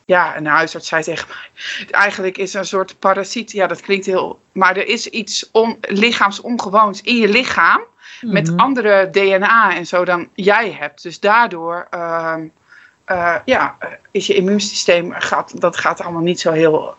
[0.04, 4.40] ja, een huisarts zei tegen mij, eigenlijk is een soort parasiet, ja, dat klinkt heel,
[4.52, 7.80] maar er is iets on, lichaamsongewoons in je lichaam
[8.20, 8.58] met Mhm.
[8.58, 11.02] andere DNA en zo dan jij hebt.
[11.02, 13.76] Dus daardoor, eh, ja,
[14.10, 16.96] is je immuunsysteem, gaat, dat gaat allemaal niet zo heel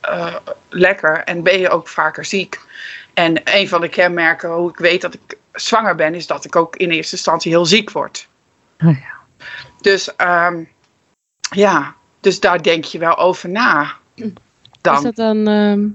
[0.00, 0.34] eh,
[0.68, 2.60] lekker en ben je ook vaker ziek.
[3.14, 6.56] En een van de kenmerken hoe ik weet dat ik zwanger ben, is dat ik
[6.56, 8.28] ook in eerste instantie heel ziek word.
[8.84, 9.46] Oh, ja.
[9.80, 10.64] Dus ehm,
[11.50, 13.92] ja, dus daar denk je wel over na.
[14.14, 15.88] Is dat dan ehm,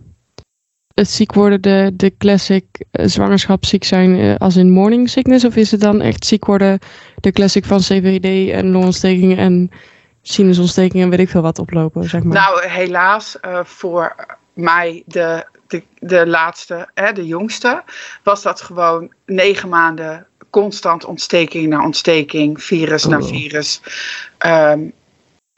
[0.94, 5.46] het ziek worden, de, de classic eh, zwangerschap ziek zijn eh, als in morning sickness?
[5.46, 6.80] Of is het dan echt ziek worden,
[7.16, 9.72] de classic van CVD en longontstekingen en
[10.22, 12.38] sinusontstekingen en weet ik veel wat oplopen, zeg maar?
[12.38, 14.16] Nou, helaas eh, voor
[14.54, 17.84] mij, de, de, de laatste, hè, de jongste,
[18.24, 23.28] was dat gewoon negen maanden constant ontsteking na ontsteking, virus na Oh.
[23.28, 23.82] virus.
[24.38, 24.80] Ehm,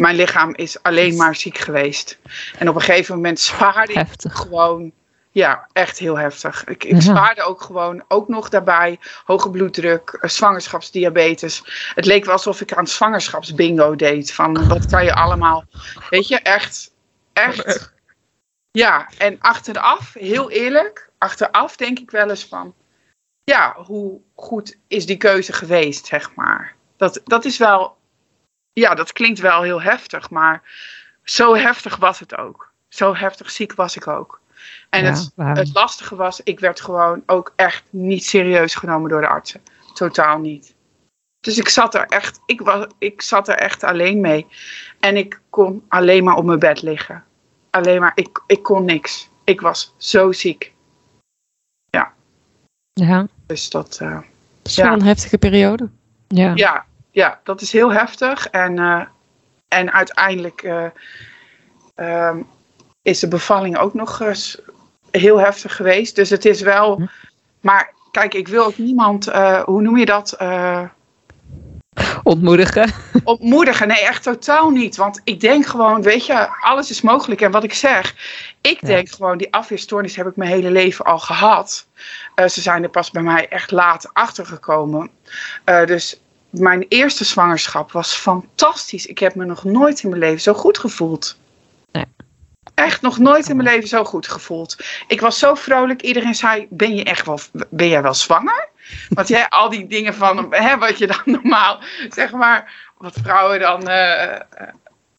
[0.03, 2.17] mijn lichaam is alleen maar ziek geweest.
[2.57, 4.91] En op een gegeven moment zwaarde ik gewoon,
[5.31, 6.63] ja, echt heel heftig.
[6.63, 6.99] Ik, ik Ja.
[6.99, 11.63] zwaarde ook gewoon, ook nog daarbij, hoge bloeddruk, eh, zwangerschapsdiabetes.
[11.95, 14.33] Het leek wel alsof ik aan zwangerschapsbingo deed.
[14.33, 15.63] Van wat kan je allemaal,
[16.09, 16.91] weet je, echt,
[17.33, 17.91] echt.
[18.71, 22.75] Ja, en achteraf, heel eerlijk, achteraf denk ik wel eens van,
[23.43, 26.75] ja, hoe goed is die keuze geweest, zeg maar.
[26.97, 27.97] Dat, dat is wel,
[28.73, 30.61] ja, dat klinkt wel heel heftig, maar
[31.23, 32.71] zo heftig was het ook.
[32.87, 34.41] Zo heftig ziek was ik ook.
[34.89, 39.21] En Ja, het, het lastige was, ik werd gewoon ook echt niet serieus genomen door
[39.21, 39.61] de artsen.
[39.93, 40.75] Totaal niet.
[41.39, 44.47] Dus ik zat er echt, ik, was, ik zat er echt alleen mee.
[44.99, 47.23] En ik kon alleen maar op mijn bed liggen.
[47.69, 49.29] Alleen maar, ik, ik kon niks.
[49.43, 50.73] Ik was zo ziek.
[51.89, 52.13] Ja.
[53.45, 54.15] Dus dat, eh,
[54.57, 54.83] Het is ja.
[54.83, 55.89] wel een heftige periode.
[56.27, 56.51] Ja.
[56.55, 58.47] ja, ja, dat is heel heftig.
[58.47, 59.01] En, eh,
[59.67, 60.85] en uiteindelijk eh,
[61.95, 62.41] ehm,
[63.01, 64.61] is de bevalling ook nog eens
[65.11, 66.15] heel heftig geweest.
[66.15, 66.95] Dus het is wel.
[66.95, 67.05] Hm.
[67.61, 70.35] Maar kijk, ik wil ook niemand, eh, hoe noem je dat?
[72.29, 72.91] Ontmoedigen.
[73.23, 73.87] ontmoedigen.
[73.87, 74.95] Nee, echt totaal niet.
[74.95, 77.41] Want ik denk gewoon, weet je, alles is mogelijk.
[77.41, 78.15] En wat ik zeg,
[78.61, 78.87] ik Ja.
[78.87, 81.87] denk gewoon, die afweerstoornis heb ik mijn hele leven al gehad.
[82.35, 85.09] Eh, ze zijn er pas bij mij echt laat achter gekomen.
[85.63, 89.05] Eh, dus mijn eerste zwangerschap was fantastisch.
[89.05, 91.37] Ik heb me nog nooit in mijn leven zo goed gevoeld.
[91.91, 92.05] Nee.
[92.73, 94.77] Echt nog nooit in mijn leven zo goed gevoeld.
[95.07, 96.01] Ik was zo vrolijk.
[96.01, 97.39] Iedereen zei: Ben je echt wel,
[97.69, 98.67] ben jij wel zwanger?
[99.09, 103.87] Want al die dingen van hè, wat je dan normaal, zeg maar, wat vrouwen dan
[103.87, 104.41] eh, eh,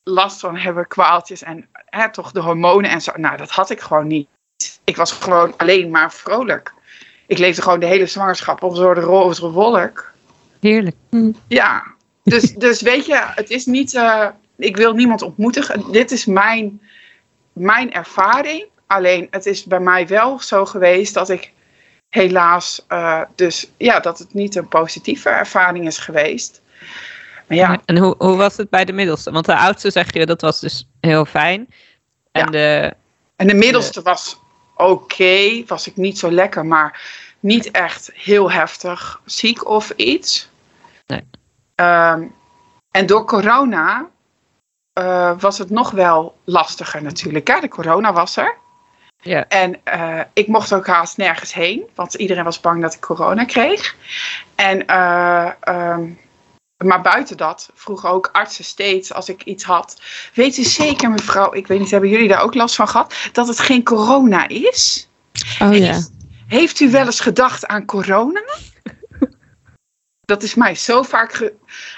[0.02, 3.12] last van hebben, kwaaltjes en hè, toch de hormonen en zo.
[3.16, 4.28] Nou, dat had ik gewoon niet.
[4.84, 6.72] Ik was gewoon alleen maar vrolijk.
[7.26, 10.12] Ik leefde gewoon de hele zwangerschap op een soort roze wolk.
[10.60, 10.96] Heerlijk.
[11.48, 11.84] Ja,
[12.24, 13.94] dus, dus weet je, het is niet.
[13.94, 15.92] eh, ik wil niemand ontmoedigen.
[15.92, 16.80] Dit is mijn,
[17.52, 18.64] mijn ervaring.
[18.86, 21.52] Alleen het is bij mij wel zo geweest dat ik
[22.10, 26.62] helaas, eh, dus ja, dat het niet een positieve ervaring is geweest.
[27.46, 29.30] Maar ja, En hoe, hoe was het bij de middelste?
[29.30, 31.68] Want de oudste zeg je, dat was dus heel fijn.
[32.32, 32.50] En Ja.
[32.50, 32.94] de,
[33.36, 34.40] en de middelste was
[34.76, 37.00] oké, was ik niet zo lekker, maar
[37.40, 40.50] niet echt heel heftig ziek of iets.
[41.06, 41.24] Nee.
[41.74, 42.22] Ehm,
[42.90, 44.08] en door corona
[44.92, 47.48] eh, was het nog wel lastiger natuurlijk.
[47.48, 47.60] Hè?
[47.60, 48.56] De corona was er.
[49.20, 53.00] Ja, En eh, ik mocht ook haast nergens heen, want iedereen was bang dat ik
[53.00, 53.96] corona kreeg.
[54.54, 56.08] En eh, ehm,
[56.84, 60.00] maar buiten dat vroegen ook artsen steeds als ik iets had.
[60.34, 63.14] Weet u zeker, mevrouw, ik weet niet, hebben jullie daar ook last van gehad?
[63.32, 65.08] Dat het geen corona is?
[65.62, 65.92] Oh ja.
[65.92, 66.10] Heeft,
[66.46, 68.42] heeft u wel eens gedacht aan corona?
[70.20, 71.54] Dat is mij zo vaak ge-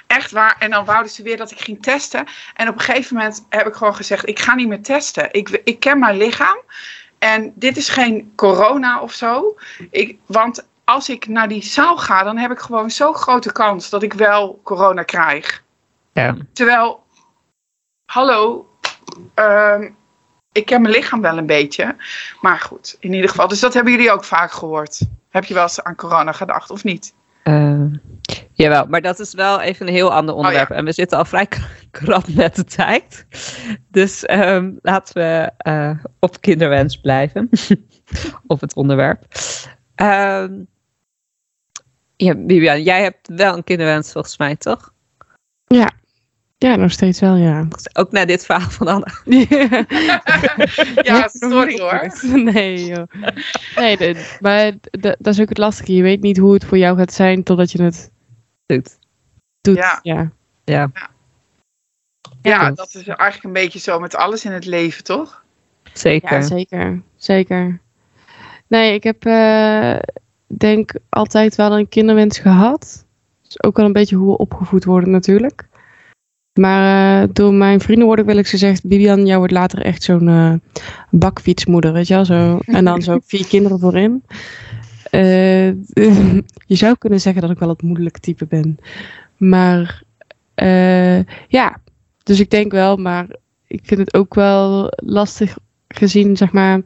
[0.06, 0.56] echt waar.
[0.58, 2.26] En dan wouden ze weer dat ik ging testen.
[2.54, 5.28] En op een gegeven moment heb ik gewoon gezegd: ik ga niet meer testen.
[5.32, 6.58] Ik, ik ken mijn lichaam.
[7.22, 9.56] En dit is geen corona of zo.
[9.90, 13.90] Ik, want als ik naar die zaal ga, dan heb ik gewoon zo'n grote kans
[13.90, 15.62] dat ik wel corona krijg.
[16.12, 16.36] Ja.
[16.52, 17.04] Terwijl,
[18.04, 18.68] hallo,
[19.34, 19.90] ehm,
[20.52, 21.96] ik ken mijn lichaam wel een beetje.
[22.40, 23.48] Maar goed, in ieder geval.
[23.48, 25.00] Dus dat hebben jullie ook vaak gehoord.
[25.28, 27.14] Heb je wel eens aan corona gedacht of niet?
[27.42, 27.84] Eh,
[28.62, 30.68] jawel, maar dat is wel even een heel ander onderwerp.
[30.68, 30.74] ja.
[30.74, 31.46] En we zitten al vrij
[31.90, 33.26] krap met de tijd.
[33.88, 37.48] Dus ehm, laten we eh, op kinderwens blijven.
[38.46, 39.24] op het onderwerp.
[39.94, 40.52] Ehm
[42.16, 44.92] ja, Bibian, jij hebt wel een kinderwens volgens mij, toch?
[46.58, 47.68] Ja, nog steeds wel, ja.
[47.92, 49.06] Ook na dit verhaal van Anna.
[51.02, 52.12] Ja, sorry hoor.
[52.52, 53.06] Nee, joh.
[53.76, 55.94] Nee, de- maar dat is ook het lastige.
[55.94, 58.10] Je weet niet hoe het voor jou gaat zijn totdat je het
[58.66, 58.98] Doet.
[59.60, 59.76] doet.
[59.76, 59.98] Ja.
[60.02, 60.32] ja.
[60.64, 60.90] Ja.
[60.92, 61.10] Ja,
[62.42, 62.70] Ja.
[62.70, 65.44] dat is eigenlijk een beetje zo met alles in het leven, toch?
[65.92, 66.32] Zeker.
[66.32, 67.02] Ja, zeker.
[67.16, 67.80] Zeker.
[68.66, 69.96] Nee, ik heb eh,
[70.46, 73.06] denk altijd wel een kinderwens gehad.
[73.48, 75.68] is ook wel een beetje hoe we opgevoed worden natuurlijk.
[76.60, 78.86] Maar eh, door mijn vrienden word ik wel eens gezegd...
[78.86, 80.54] Bibian, jou wordt later echt zo'n eh,
[81.10, 82.24] bakfietsmoeder, weet je wel?
[82.24, 84.24] Zo, en dan zo vier kinderen voorin.
[85.12, 85.68] Eh,
[86.72, 88.78] je zou kunnen zeggen dat ik wel het moeilijke type ben.
[89.36, 90.02] Maar
[90.54, 91.80] eh, ja,
[92.22, 93.26] dus ik denk wel, maar
[93.66, 96.80] ik vind het ook wel lastig gezien, zeg maar.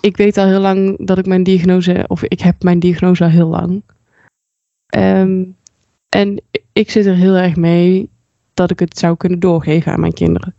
[0.00, 3.30] Ik weet al heel lang dat ik mijn diagnose, of ik heb mijn diagnose al
[3.30, 3.82] heel lang.
[4.86, 5.44] Ehm,
[6.08, 8.10] en ik zit er heel erg mee
[8.54, 10.54] dat ik het zou kunnen doorgeven aan mijn kinderen.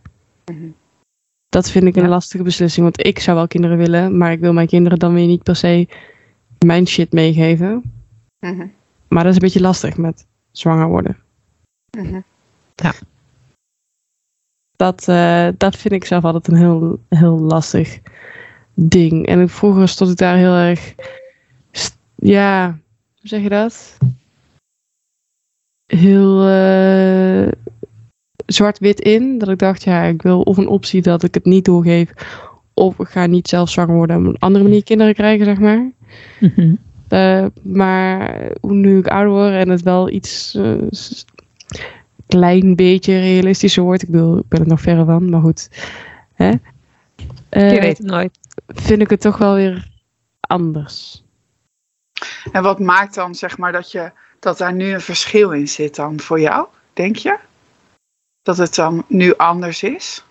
[0.45, 0.67] Mhm.
[1.49, 2.09] Dat vind ik een Ja.
[2.09, 5.27] lastige beslissing, want ik zou wel kinderen willen, maar ik wil mijn kinderen dan weer
[5.27, 5.87] niet per se
[6.65, 7.91] mijn shit meegeven.
[8.39, 8.67] Mhm.
[9.07, 11.17] Maar dat is een beetje lastig met zwanger worden.
[11.97, 12.21] Mhm.
[14.75, 17.99] Dat, eh, dat vind ik zelf altijd een heel, heel lastig
[18.73, 19.25] ding.
[19.25, 20.95] En vroeger stond ik daar heel erg.
[22.15, 22.79] Ja,
[23.19, 23.97] hoe zeg je dat?
[25.85, 27.51] Heel eh,
[28.45, 29.37] zwart-wit in.
[29.37, 32.11] Dat ik dacht, ja, ik wil of een optie dat ik het niet doorgeef.
[32.73, 35.59] Of ik ga niet zelf zwanger worden en op een andere manier kinderen krijgen, zeg
[35.59, 35.91] maar.
[36.39, 36.75] Mhm.
[37.07, 40.81] Eh, maar hoe nu ik ouder word en het wel iets eh,
[42.27, 44.03] klein beetje realistischer wordt.
[44.03, 45.69] Ik bedoel, ik ben er nog verre van, maar goed.
[46.33, 46.53] Hè?
[47.49, 48.39] Eh, Je weet het nooit.
[48.67, 49.87] Vind ik het toch wel weer
[50.39, 51.23] anders.
[52.51, 55.95] En wat maakt dan, zeg maar, dat, je, dat daar nu een verschil in zit
[55.95, 57.37] dan voor jou, denk je?
[58.41, 60.23] Dat het dan nu anders is?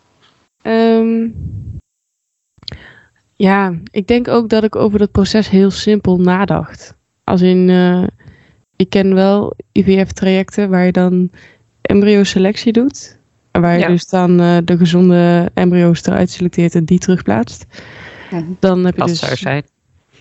[0.62, 1.28] Ehm,
[3.36, 6.94] ja, ik denk ook dat ik over dat proces heel simpel nadacht.
[7.24, 8.02] Als in, eh,
[8.76, 11.30] ik ken wel IVF-trajecten waar je dan
[11.82, 13.18] embryoselectie doet.
[13.50, 13.88] En Waar je Ja.
[13.88, 17.66] dus dan eh, de gezonde embryo's eruit selecteert en die terugplaatst.
[18.30, 18.42] Mhm.
[18.60, 19.64] Dan heb je Als dus, het zou zijn.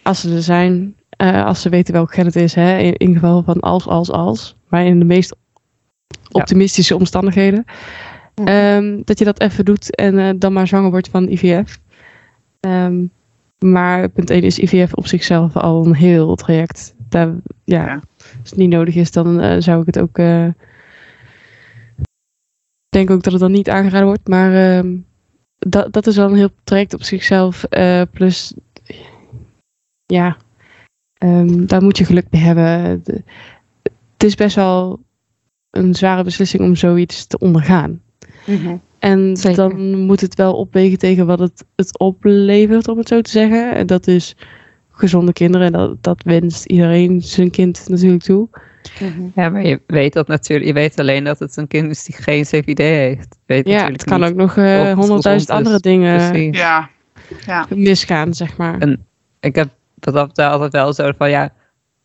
[0.04, 3.14] als ze er zijn, eh, als ze weten welk gen het is, hè, in, in
[3.14, 4.56] geval van als, als, als.
[4.70, 5.36] Maar in de meest
[6.32, 7.66] optimistische omstandigheden.
[8.44, 11.80] Ehm, dat je dat even doet en eh, dan maar zwanger wordt van IVF.
[12.66, 13.06] Ehm,
[13.72, 16.96] maar punt 1 is IVF op zichzelf al een heel traject.
[17.10, 17.28] Daar,
[17.64, 18.02] ja, Ja.
[18.42, 20.18] Als het niet nodig is, dan eh, zou ik het ook.
[22.88, 24.28] Ik denk ook dat het dan niet aangeraden wordt.
[24.28, 24.98] Maar ehm,
[25.58, 27.64] dat, dat is wel een heel traject op zichzelf.
[27.64, 28.54] eh, plus,
[30.06, 30.38] ja,
[31.14, 33.02] ehm, daar moet je geluk mee hebben.
[33.04, 33.24] De-
[34.14, 35.00] het is best wel
[35.70, 38.02] een zware beslissing om zoiets te ondergaan.
[38.46, 38.78] Mhm.
[39.06, 39.58] En Zeker.
[39.58, 43.76] dan moet het wel opwegen tegen wat het, het oplevert, om het zo te zeggen.
[43.76, 44.36] En dat is
[44.92, 45.68] gezonde kinderen.
[45.68, 48.48] En dat, dat wenst iedereen zijn kind natuurlijk toe.
[49.00, 49.28] Mhm.
[49.36, 50.68] Ja, maar je weet dat natuurlijk.
[50.68, 53.38] Je weet alleen dat het een kind is die geen CVD heeft.
[53.46, 56.58] Weet Ja, het kan ook nog eh, honderdduizend andere dingen Precies.
[56.58, 56.90] Ja.
[57.46, 57.66] ja.
[57.70, 58.80] misgaan, zeg maar.
[58.80, 59.06] En-
[59.40, 61.54] Ik heb dat altijd wel zo van ja,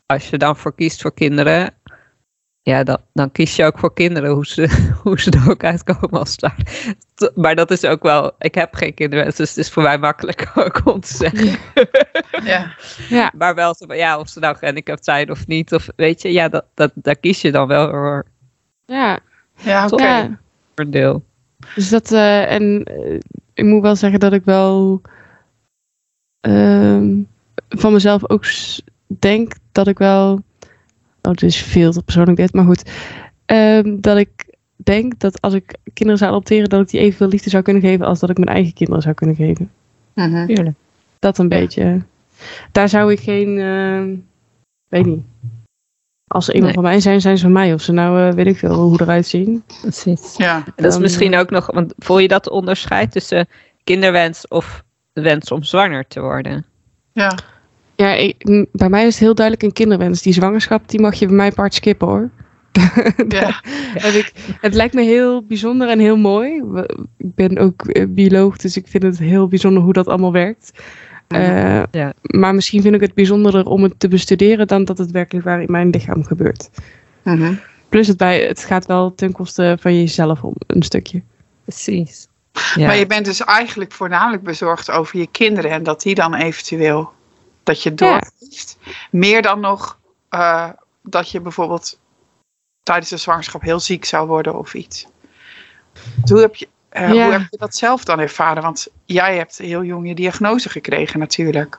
[0.07, 1.75] als je dan voor kiest voor kinderen,
[2.71, 4.69] ja, dan, dan kies je ook voor kinderen, hoe ze,
[5.03, 6.63] hoe ze er ook uitkomen als het ware.
[7.15, 9.99] T- Maar dat is ook wel, ik heb geen kinderen, dus het is voor mij
[9.99, 11.59] makkelijk ook om te zeggen.
[12.45, 12.75] ja.
[13.09, 16.49] Ja, Maar wel ja, of ze nou gehandicapt zijn of niet, of weet je, ja,
[16.49, 18.25] dat, dat, daar kies je dan wel voor
[18.87, 19.19] ja,
[19.57, 20.39] Ja, oké.
[20.75, 21.25] voor een deel.
[21.75, 23.19] Dus dat, eh, en eh,
[23.55, 25.01] ik moet wel zeggen dat ik wel
[26.41, 27.17] ehm,
[27.69, 28.45] van mezelf ook
[29.07, 30.43] denk dat ik wel,
[31.23, 32.91] oh, het is veel te persoonlijk dit, maar goed.
[33.47, 34.31] ehm, dat ik
[34.77, 38.07] denk dat als ik kinderen zou adopteren, dat ik die evenveel liefde zou kunnen geven
[38.07, 39.71] als dat ik mijn eigen kinderen zou kunnen geven.
[40.47, 40.77] Tuurlijk.
[41.19, 42.03] Dat een beetje.
[42.73, 44.15] Daar zou ik geen, ehm,
[44.89, 45.25] weet niet.
[46.27, 46.83] Als ze iemand Nee.
[46.83, 47.75] van mij zijn, zijn ze van mij.
[47.75, 49.63] Of ze nou, eh, weet ik veel, hoe eruit zien.
[49.81, 50.37] Precies.
[50.37, 50.57] Ja.
[50.57, 53.49] En dat is Dan, misschien ook nog, want voel je dat onderscheid tussen
[53.85, 56.65] kinderwens of de wens om zwanger te worden?
[57.13, 57.39] Ja.
[58.01, 60.23] Ja, ik, bij mij is het heel duidelijk een kinderwens.
[60.23, 62.31] Die zwangerschap, die mag je bij mij part skippen hoor.
[63.29, 63.63] Ja.
[63.93, 66.63] Ik, het lijkt me heel bijzonder en heel mooi.
[67.17, 70.73] Ik ben ook eh, bioloog, dus ik vind het heel bijzonder hoe dat allemaal werkt.
[71.27, 72.13] Eh, Ja.
[72.23, 75.63] Maar misschien vind ik het bijzonderder om het te bestuderen dan dat het werkelijk waar
[75.63, 76.71] in mijn lichaam gebeurt.
[77.23, 77.55] Mhm.
[77.89, 81.23] Plus het, bij, het gaat wel ten koste van jezelf om een stukje.
[81.65, 82.29] Precies.
[82.75, 82.87] Ja.
[82.87, 87.11] Maar je bent dus eigenlijk voornamelijk bezorgd over je kinderen en dat die dan eventueel
[87.63, 88.79] dat je doorgeeft.
[89.11, 90.69] Meer dan nog eh,
[91.03, 91.99] dat je bijvoorbeeld
[92.83, 95.07] tijdens de zwangerschap heel ziek zou worden of iets.
[96.31, 97.25] Hoe heb je, eh, Ja.
[97.25, 98.63] hoe heb je dat zelf dan ervaren?
[98.63, 101.79] Want jij hebt heel jong je diagnose gekregen natuurlijk.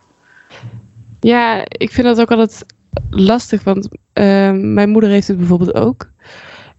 [1.19, 2.65] Ja, ik vind dat ook altijd
[3.09, 6.09] lastig, want eh, mijn moeder heeft het bijvoorbeeld ook.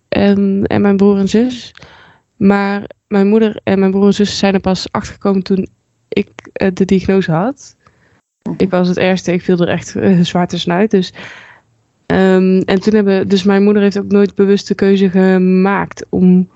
[0.08, 1.74] En, en mijn broer en zus.
[2.36, 5.68] Maar mijn moeder en mijn broer en zus zijn er pas achtergekomen toen
[6.08, 7.76] ik eh, de diagnose had.
[8.56, 10.90] Ik was het ergste, ik viel er echt eh, zwaar tussenuit.
[10.90, 11.12] Dus,
[12.06, 16.48] ehm, en toen hebben, dus mijn moeder heeft ook nooit bewust de keuze gemaakt om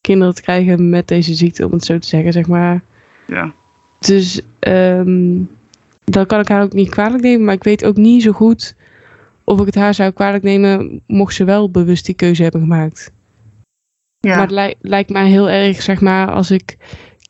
[0.00, 2.82] kinderen te krijgen met deze ziekte, om het zo te zeggen, zeg maar.
[3.26, 3.52] Ja.
[3.98, 5.38] Dus ehm
[6.04, 7.44] dan kan ik haar ook niet kwalijk nemen.
[7.44, 8.76] Maar ik weet ook niet zo goed
[9.44, 13.12] of ik het haar zou kwalijk nemen mocht ze wel bewust die keuze hebben gemaakt.
[14.18, 14.30] Ja.
[14.30, 16.76] Maar het lij- lijkt mij heel erg, zeg maar, als ik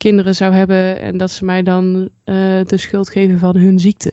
[0.02, 4.12] kinderen zou hebben en dat ze mij dan eh, de schuld geven van hun ziekte.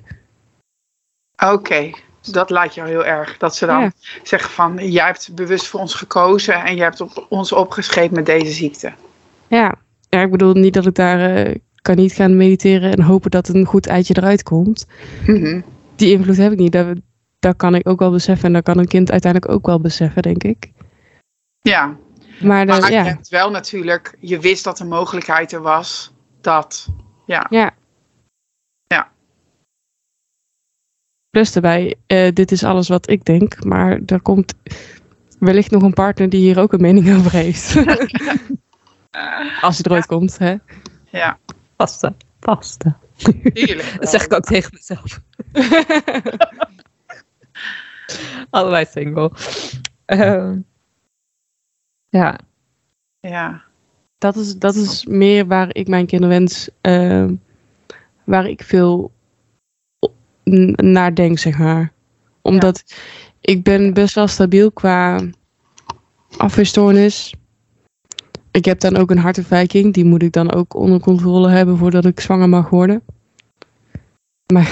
[1.53, 1.89] Oké,
[2.31, 3.37] dat lijkt jou heel erg.
[3.37, 3.91] Dat ze dan Ja.
[4.23, 8.25] zeggen van, jij hebt bewust voor ons gekozen en jij hebt op, ons opgeschreven met
[8.25, 8.93] deze ziekte.
[9.47, 9.75] Ja.
[10.09, 13.47] ja, ik bedoel niet dat ik daar eh, kan niet gaan mediteren en hopen dat
[13.47, 14.87] een goed eitje eruit komt.
[15.27, 15.61] Mhm.
[15.95, 16.71] Die invloed heb ik niet.
[16.71, 16.87] Dat,
[17.39, 20.21] dat kan ik ook wel beseffen en dat kan een kind uiteindelijk ook wel beseffen,
[20.21, 20.71] denk ik.
[21.61, 21.95] Ja,
[22.41, 22.87] Maar, ja.
[22.87, 26.87] je hebt wel natuurlijk, je wist dat de mogelijkheid er was dat,
[27.25, 27.45] ja.
[27.49, 27.71] Ja.
[28.87, 29.11] Ja.
[31.29, 34.53] Plus daarbij, eh, dit is alles wat ik denk, maar er komt
[35.39, 37.75] wellicht nog een partner die hier ook een mening over heeft.
[39.61, 40.55] Als hij er ooit komt, hè?
[41.09, 41.37] Ja.
[41.77, 42.95] Vaste.
[43.53, 43.95] tuurlijk.
[43.99, 45.21] Dat zeg ik ook tegen mezelf.
[48.49, 49.31] Allebei single.
[50.05, 50.59] Ehm,
[52.09, 52.39] ja.
[53.19, 53.63] Ja,
[54.17, 57.25] Dat is, dat is meer waar ik mijn kinderwens, eh,
[58.23, 59.11] waar ik veel
[60.75, 61.91] naar denk, zeg maar.
[62.41, 62.83] Omdat
[63.41, 65.21] ik ben best wel stabiel qua
[66.37, 67.33] afweerstoornis.
[68.51, 69.93] Ik heb dan ook een hartafwijking.
[69.93, 73.03] Die moet ik dan ook onder controle hebben voordat ik zwanger mag worden.
[74.53, 74.69] Maar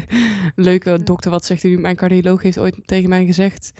[0.56, 1.78] leuke dokter, wat zegt u?
[1.78, 3.72] Mijn cardioloog heeft ooit tegen mij gezegd.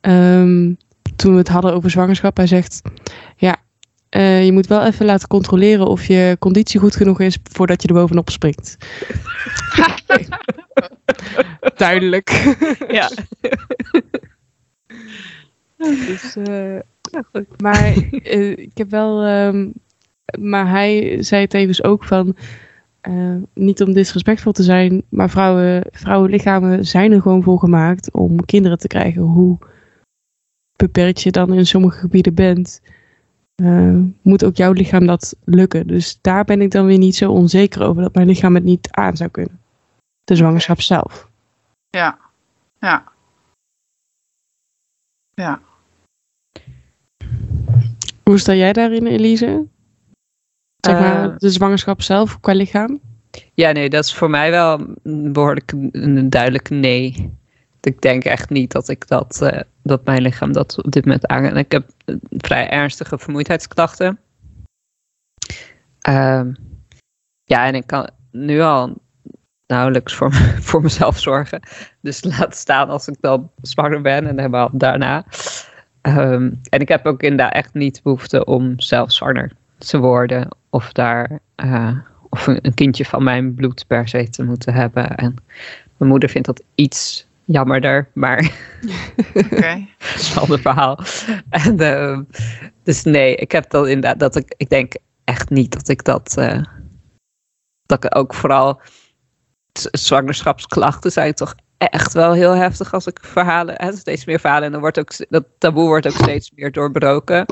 [0.00, 0.72] ehm,
[1.16, 2.36] toen we het hadden over zwangerschap.
[2.36, 2.82] Hij zegt:
[3.36, 3.56] Ja,
[4.08, 7.88] eh, je moet wel even laten controleren of je conditie goed genoeg is voordat je
[7.88, 8.76] er bovenop springt.
[11.76, 12.56] Duidelijk.
[12.88, 13.10] ja.
[15.76, 16.74] Dus, eh,
[17.10, 17.60] ja, goed.
[17.62, 19.24] Maar eh, ik heb wel.
[19.24, 19.68] ehm,
[20.40, 22.36] maar hij zei tevens ook van.
[23.54, 28.78] niet om disrespectvol te zijn, maar vrouwen, vrouwenlichamen zijn er gewoon voor gemaakt om kinderen
[28.78, 29.22] te krijgen.
[29.22, 29.58] Hoe
[30.76, 32.80] beperkt je dan in sommige gebieden bent,
[33.54, 35.86] eh, moet ook jouw lichaam dat lukken.
[35.86, 38.88] Dus daar ben ik dan weer niet zo onzeker over dat mijn lichaam het niet
[38.90, 39.60] aan zou kunnen.
[40.24, 41.28] De zwangerschap zelf.
[41.90, 42.18] ja,
[42.80, 43.14] ja.
[45.34, 45.60] Ja,
[48.22, 49.66] Hoe sta jij daarin, Elise?
[50.76, 51.36] Zeg maar, Eh.
[51.38, 53.00] de zwangerschap zelf qua lichaam?
[53.54, 57.30] ja, nee, dat is voor mij wel een behoorlijk een, een duidelijk nee.
[57.80, 61.26] Ik denk echt niet dat ik dat, eh, dat mijn lichaam dat op dit moment
[61.26, 61.44] aan.
[61.44, 64.18] En ik heb eh, vrij ernstige vermoeidheidsklachten.
[66.00, 66.52] Ehm,
[67.44, 68.94] ja, en ik kan nu al
[69.66, 70.32] nauwelijks voor,
[70.68, 71.60] voor mezelf zorgen.
[72.00, 75.24] Dus laat staan als ik dan zwanger ben en helemaal daarna.
[76.00, 80.48] Ehm, en ik heb ook inderdaad echt niet behoefte om zelf zwanger te worden.
[80.70, 81.98] Of daar eh,
[82.30, 85.16] of een kindje van mijn bloed per se te moeten hebben.
[85.16, 85.34] En
[85.96, 88.50] mijn moeder vindt dat iets jammerder, maar
[89.34, 89.66] oké.
[90.30, 90.98] een ander verhaal.
[91.48, 92.22] En, ehm,
[92.82, 94.94] dus nee, ik heb dan inderdaad dat ik, ik denk
[95.24, 96.62] echt niet dat ik dat, eh,
[97.86, 98.80] dat ik ook vooral
[99.90, 104.64] zwangerschapsklachten zijn toch echt wel heel heftig als ik verhalen, hè, steeds meer verhalen.
[104.64, 107.46] En dan wordt ook, dat taboe wordt ook steeds meer doorbroken.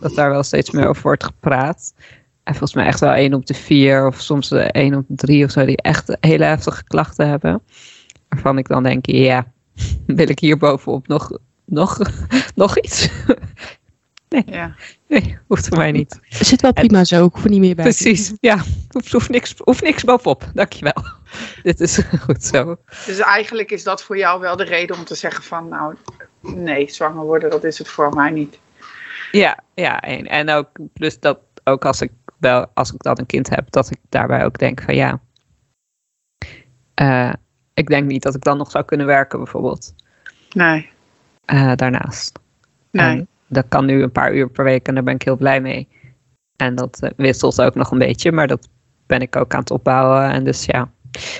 [0.00, 1.94] Dat daar wel steeds meer over wordt gepraat.
[2.42, 5.44] En volgens mij echt wel één op de vier of soms één op de drie
[5.44, 7.62] of zo die echt hele heftige klachten hebben.
[8.36, 9.52] Waarvan ik dan denk, ja,
[10.06, 11.98] wil ik hier bovenop nog, nog,
[12.54, 13.08] nog iets?
[14.28, 14.42] Nee.
[14.46, 14.74] Ja.
[15.08, 16.20] nee, hoeft voor mij niet.
[16.28, 17.84] Zit wel prima zo, ik hoef er niet meer bij.
[17.84, 18.62] Precies, ja.
[18.88, 21.04] Hoeft, hoeft, niks, hoeft niks bovenop, dankjewel.
[21.62, 22.76] Dit is goed zo.
[23.06, 25.94] Dus eigenlijk is dat voor jou wel de reden om te zeggen van, nou,
[26.40, 28.58] nee, zwanger worden, dat is het voor mij niet.
[29.32, 33.26] Ja, ja en, en ook, plus dat ook als ik wel, als ik dan een
[33.26, 35.20] kind heb, dat ik daarbij ook denk van ja,
[37.00, 37.32] uh,
[37.76, 39.94] ik denk niet dat ik dan nog zou kunnen werken bijvoorbeeld.
[40.52, 40.88] Nee.
[41.46, 42.38] Uh, daarnaast.
[42.90, 45.60] Nee dat kan nu een paar uur per week en daar ben ik heel blij
[45.60, 45.88] mee.
[46.56, 48.68] En dat uh, wisselt ook nog een beetje, maar dat
[49.06, 50.30] ben ik ook aan het opbouwen.
[50.30, 50.90] En dus ja.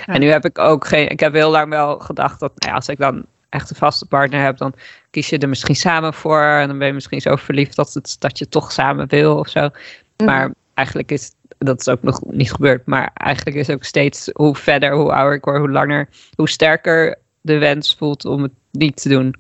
[0.07, 1.09] En nu heb ik ook geen.
[1.09, 4.07] Ik heb heel lang wel gedacht dat nou ja, als ik dan echt een vaste
[4.07, 4.75] partner heb, dan
[5.11, 6.43] kies je er misschien samen voor.
[6.43, 9.49] En dan ben je misschien zo verliefd dat, het, dat je toch samen wil of
[9.49, 9.69] zo.
[10.17, 10.31] Mhm.
[10.31, 12.87] Maar eigenlijk is dat is ook nog niet gebeurd.
[12.87, 17.19] Maar eigenlijk is ook steeds hoe verder, hoe ouder ik word, hoe langer, hoe sterker
[17.41, 19.35] de wens voelt om het niet te doen.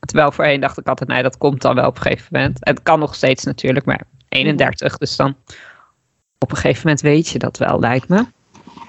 [0.00, 2.64] Terwijl voorheen dacht ik altijd, nee, dat komt dan wel op een gegeven moment.
[2.64, 4.98] En het kan nog steeds natuurlijk, maar 31.
[4.98, 5.36] Dus dan
[6.38, 8.26] op een gegeven moment weet je dat wel, lijkt me.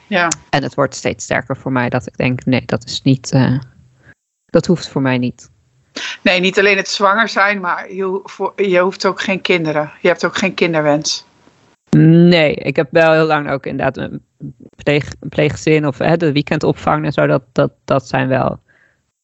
[0.07, 0.27] Ja.
[0.49, 3.59] En het wordt steeds sterker voor mij dat ik denk, nee, dat is niet, uh,
[4.45, 5.49] dat hoeft voor mij niet.
[6.21, 7.93] Nee, niet alleen het zwanger zijn, maar
[8.55, 9.91] je hoeft ook geen kinderen.
[10.01, 11.25] Je hebt ook geen kinderwens.
[11.97, 14.21] Nee, ik heb wel heel lang ook inderdaad een,
[14.83, 17.27] pleeg, pleeggezin of hè, de weekendopvang en zo.
[17.27, 18.59] Dat, dat, dat zijn wel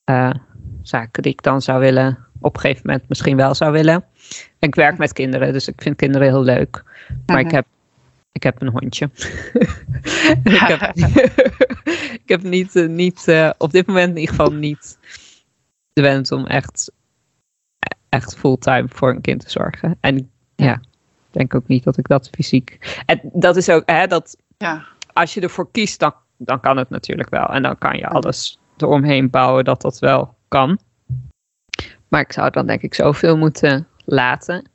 [0.09, 0.33] uh,
[0.81, 4.03] zaken die ik dan zou willen, op een gegeven moment misschien wel zou willen.
[4.59, 6.83] En ik werk met kinderen, dus ik vind kinderen heel leuk.
[7.25, 7.65] Maar ik, heb,
[8.31, 9.09] ik heb een hondje.
[10.43, 10.91] ik, heb,
[12.13, 14.97] ik heb niet, niet uh, op dit moment in ieder geval niet
[15.93, 16.91] de wens om echt,
[18.09, 19.97] echt fulltime voor een kind te zorgen.
[19.99, 20.81] En ja,
[21.35, 23.01] denk ook niet dat ik dat fysiek.
[23.05, 24.85] En dat is ook, hè, dat ja.
[25.13, 27.45] als je ervoor kiest, dan, dan kan het natuurlijk wel.
[27.45, 30.79] En dan kan je alles eromheen bouwen dat dat wel kan.
[32.07, 34.69] Maar ik zou dan denk ik zoveel moeten laten.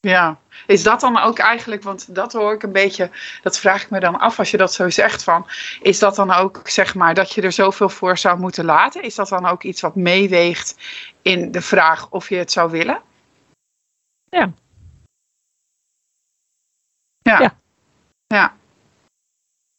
[0.00, 3.10] Ja, is dat dan ook eigenlijk, want dat hoor ik een beetje,
[3.42, 5.46] dat vraag ik me dan af als je dat zo zegt van,
[5.82, 9.02] is dat dan ook zeg maar dat je er zoveel voor zou moeten laten?
[9.02, 10.76] Is dat dan ook iets wat meeweegt
[11.22, 13.02] in de vraag of je het zou willen?
[14.28, 14.52] Ja.
[17.30, 17.40] Ja.
[17.40, 17.58] Ja.
[18.26, 18.54] Ja,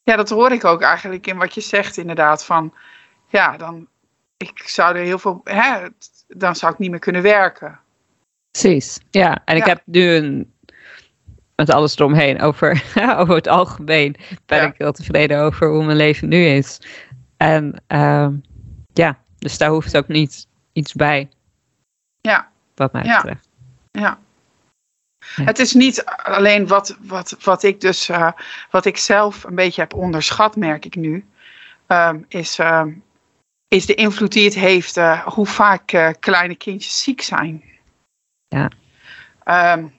[0.02, 2.74] ja dat hoor ik ook eigenlijk in wat je zegt inderdaad van,
[3.28, 3.88] ja, dan
[4.36, 5.88] ik zou er heel veel, hè,
[6.28, 7.80] dan zou ik niet meer kunnen werken.
[8.50, 9.42] Precies, ja.
[9.44, 10.52] En ik heb nu een,
[11.56, 12.82] met alles eromheen, over,
[13.18, 16.80] over het algemeen, ben ik heel tevreden over hoe mijn leven nu is.
[17.36, 18.28] En uh,
[18.92, 21.28] ja, dus daar hoeft ook niet iets bij.
[22.20, 22.48] Ja.
[22.74, 23.48] Wat mij betreft.
[23.90, 24.18] Ja.
[25.34, 28.30] Het is niet alleen wat, wat, wat ik dus, uh,
[28.70, 31.26] wat ik zelf een beetje heb onderschat, merk ik nu.
[31.88, 32.82] Uh, is uh,
[33.72, 37.64] is de invloed die het heeft, uh, hoe vaak uh, kleine kindjes ziek zijn.
[38.48, 38.70] Ja.
[39.74, 39.94] Um,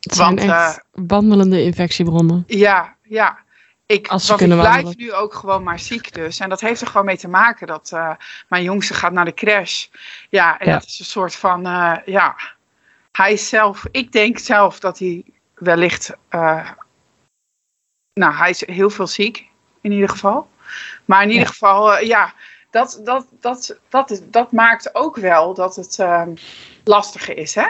[0.00, 2.44] het zijn want, echt uh, wandelende infectiebronnen.
[2.46, 3.38] Ja, ja.
[3.86, 5.06] Ik, Als ze kunnen ik blijf wandelen.
[5.06, 6.40] nu ook gewoon maar ziek dus.
[6.40, 7.96] En dat heeft er gewoon mee te maken dat
[8.48, 9.86] mijn jongste gaat naar de crash.
[10.28, 10.72] Ja, en ja.
[10.72, 11.62] dat is een soort van,
[12.04, 12.36] ja,
[13.12, 16.12] hij zelf, ik denk zelf dat hij wellicht,
[18.12, 19.48] nou hij is heel veel ziek
[19.80, 20.48] in ieder geval.
[21.04, 21.50] Maar in ieder ja.
[21.50, 22.34] geval, ja,
[22.70, 26.22] dat, dat, dat, dat, dat maakt ook wel dat het uh,
[26.84, 27.68] lastiger is, hè?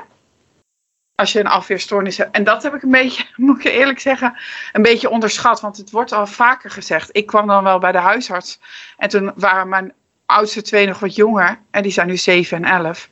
[1.14, 2.34] Als je een afweerstoornis hebt.
[2.34, 4.38] En dat heb ik een beetje, moet ik eerlijk zeggen,
[4.72, 5.60] een beetje onderschat.
[5.60, 7.08] Want het wordt al vaker gezegd.
[7.12, 8.60] Ik kwam dan wel bij de huisarts.
[8.96, 9.92] En toen waren mijn
[10.26, 11.60] oudste twee nog wat jonger.
[11.70, 13.08] En die zijn nu 7 en 11.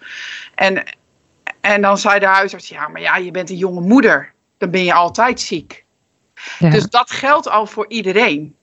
[0.54, 0.84] En,
[1.68, 4.32] en dan zei de huisarts, ja, maar ja, je bent een jonge moeder.
[4.58, 5.84] Dan ben je altijd ziek.
[6.58, 6.70] Ja.
[6.70, 8.56] Dus dat geldt al voor iedereen.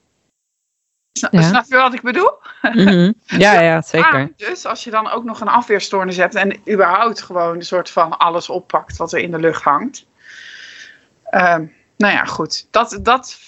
[1.12, 1.42] Snap, ja.
[1.42, 2.30] snap je wat ik bedoel?
[2.62, 3.14] Mm -hmm.
[3.44, 4.32] Ja, ja, zeker.
[4.36, 8.18] Dus als je dan ook nog een afweerstoornis hebt en überhaupt gewoon een soort van
[8.18, 10.06] alles oppakt wat er in de lucht hangt.
[11.30, 12.66] Um, nou ja, goed.
[12.70, 13.38] Dat, dat,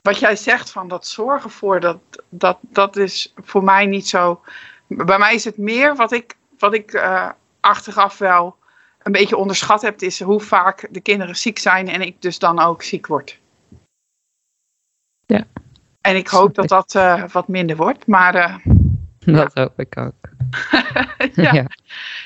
[0.00, 1.98] wat jij zegt van dat zorgen voor, dat,
[2.28, 4.40] dat, dat is voor mij niet zo.
[4.86, 7.30] Bij mij is het meer wat ik, wat ik uh,
[7.62, 8.56] achteraf wel
[9.02, 12.60] een beetje onderschat heb, is hoe vaak de kinderen ziek zijn en ik dus dan
[12.60, 13.40] ook ziek word.
[15.26, 15.44] Ja.
[16.00, 18.34] En ik hoop dat dat uh, wat minder wordt, maar...
[18.34, 18.56] Uh,
[19.18, 19.62] dat ja.
[19.62, 20.14] hoop ik ook.
[21.34, 21.66] ja.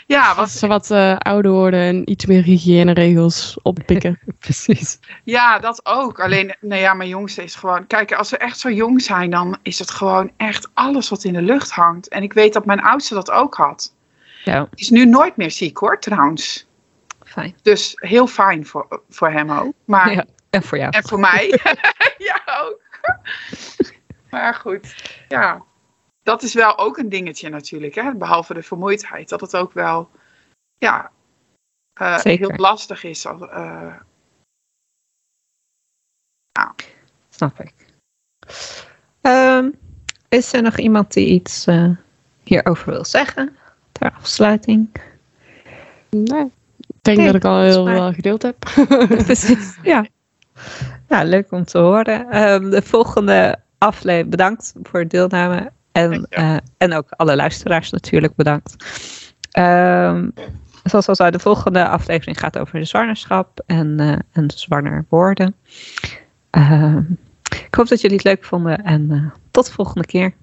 [0.07, 0.35] Ja.
[0.35, 4.19] wat, ze wat eh, ouder worden en iets meer hygiëneregels oppikken.
[4.39, 4.99] Precies.
[5.25, 6.21] ja, dat ook.
[6.21, 7.87] Alleen, nou ja, mijn jongste is gewoon...
[7.87, 11.33] Kijk, als ze echt zo jong zijn, dan is het gewoon echt alles wat in
[11.33, 12.09] de lucht hangt.
[12.09, 13.95] En ik weet dat mijn oudste dat ook had.
[14.47, 16.67] Ja, Die is nu nooit meer ziek hoor, trouwens.
[17.25, 17.57] fijn.
[17.63, 19.75] Dus heel fijn voor, voor hem ook.
[19.85, 20.91] Maar, Ja, en voor jou.
[20.91, 21.61] En voor mij.
[22.31, 22.81] ja, ook.
[24.31, 25.65] maar goed, ja.
[26.23, 28.15] Dat is wel ook een dingetje natuurlijk, hè?
[28.15, 29.29] behalve de vermoeidheid.
[29.29, 30.11] Dat het ook wel
[30.79, 31.11] ja,
[31.93, 33.27] eh, heel lastig is.
[33.27, 33.97] Als, eh,
[37.31, 37.75] Snap ik.
[39.21, 39.71] Ehm,
[40.29, 41.91] is er nog iemand die iets eh,
[42.43, 43.57] hierover wil zeggen?
[43.99, 44.89] Ter afsluiting.
[46.11, 46.45] Nee.
[46.87, 48.57] Ik denk Nee, dat ik al heel wel gedeeld heb.
[49.25, 50.07] Precies, ja.
[51.09, 52.31] Ja, leuk om te horen.
[52.31, 55.71] Ehm, de volgende aflevering, bedankt voor het deelname.
[55.93, 58.77] En, eh, en ook alle luisteraars natuurlijk bedankt.
[59.51, 60.29] Ehm,
[60.85, 65.55] zoals al zei, de volgende aflevering gaat over de zwangerschap en, eh, en zwanger worden.
[66.51, 67.03] Ehm,
[67.67, 70.35] ik hoop dat jullie het leuk vonden en eh, tot de volgende keer.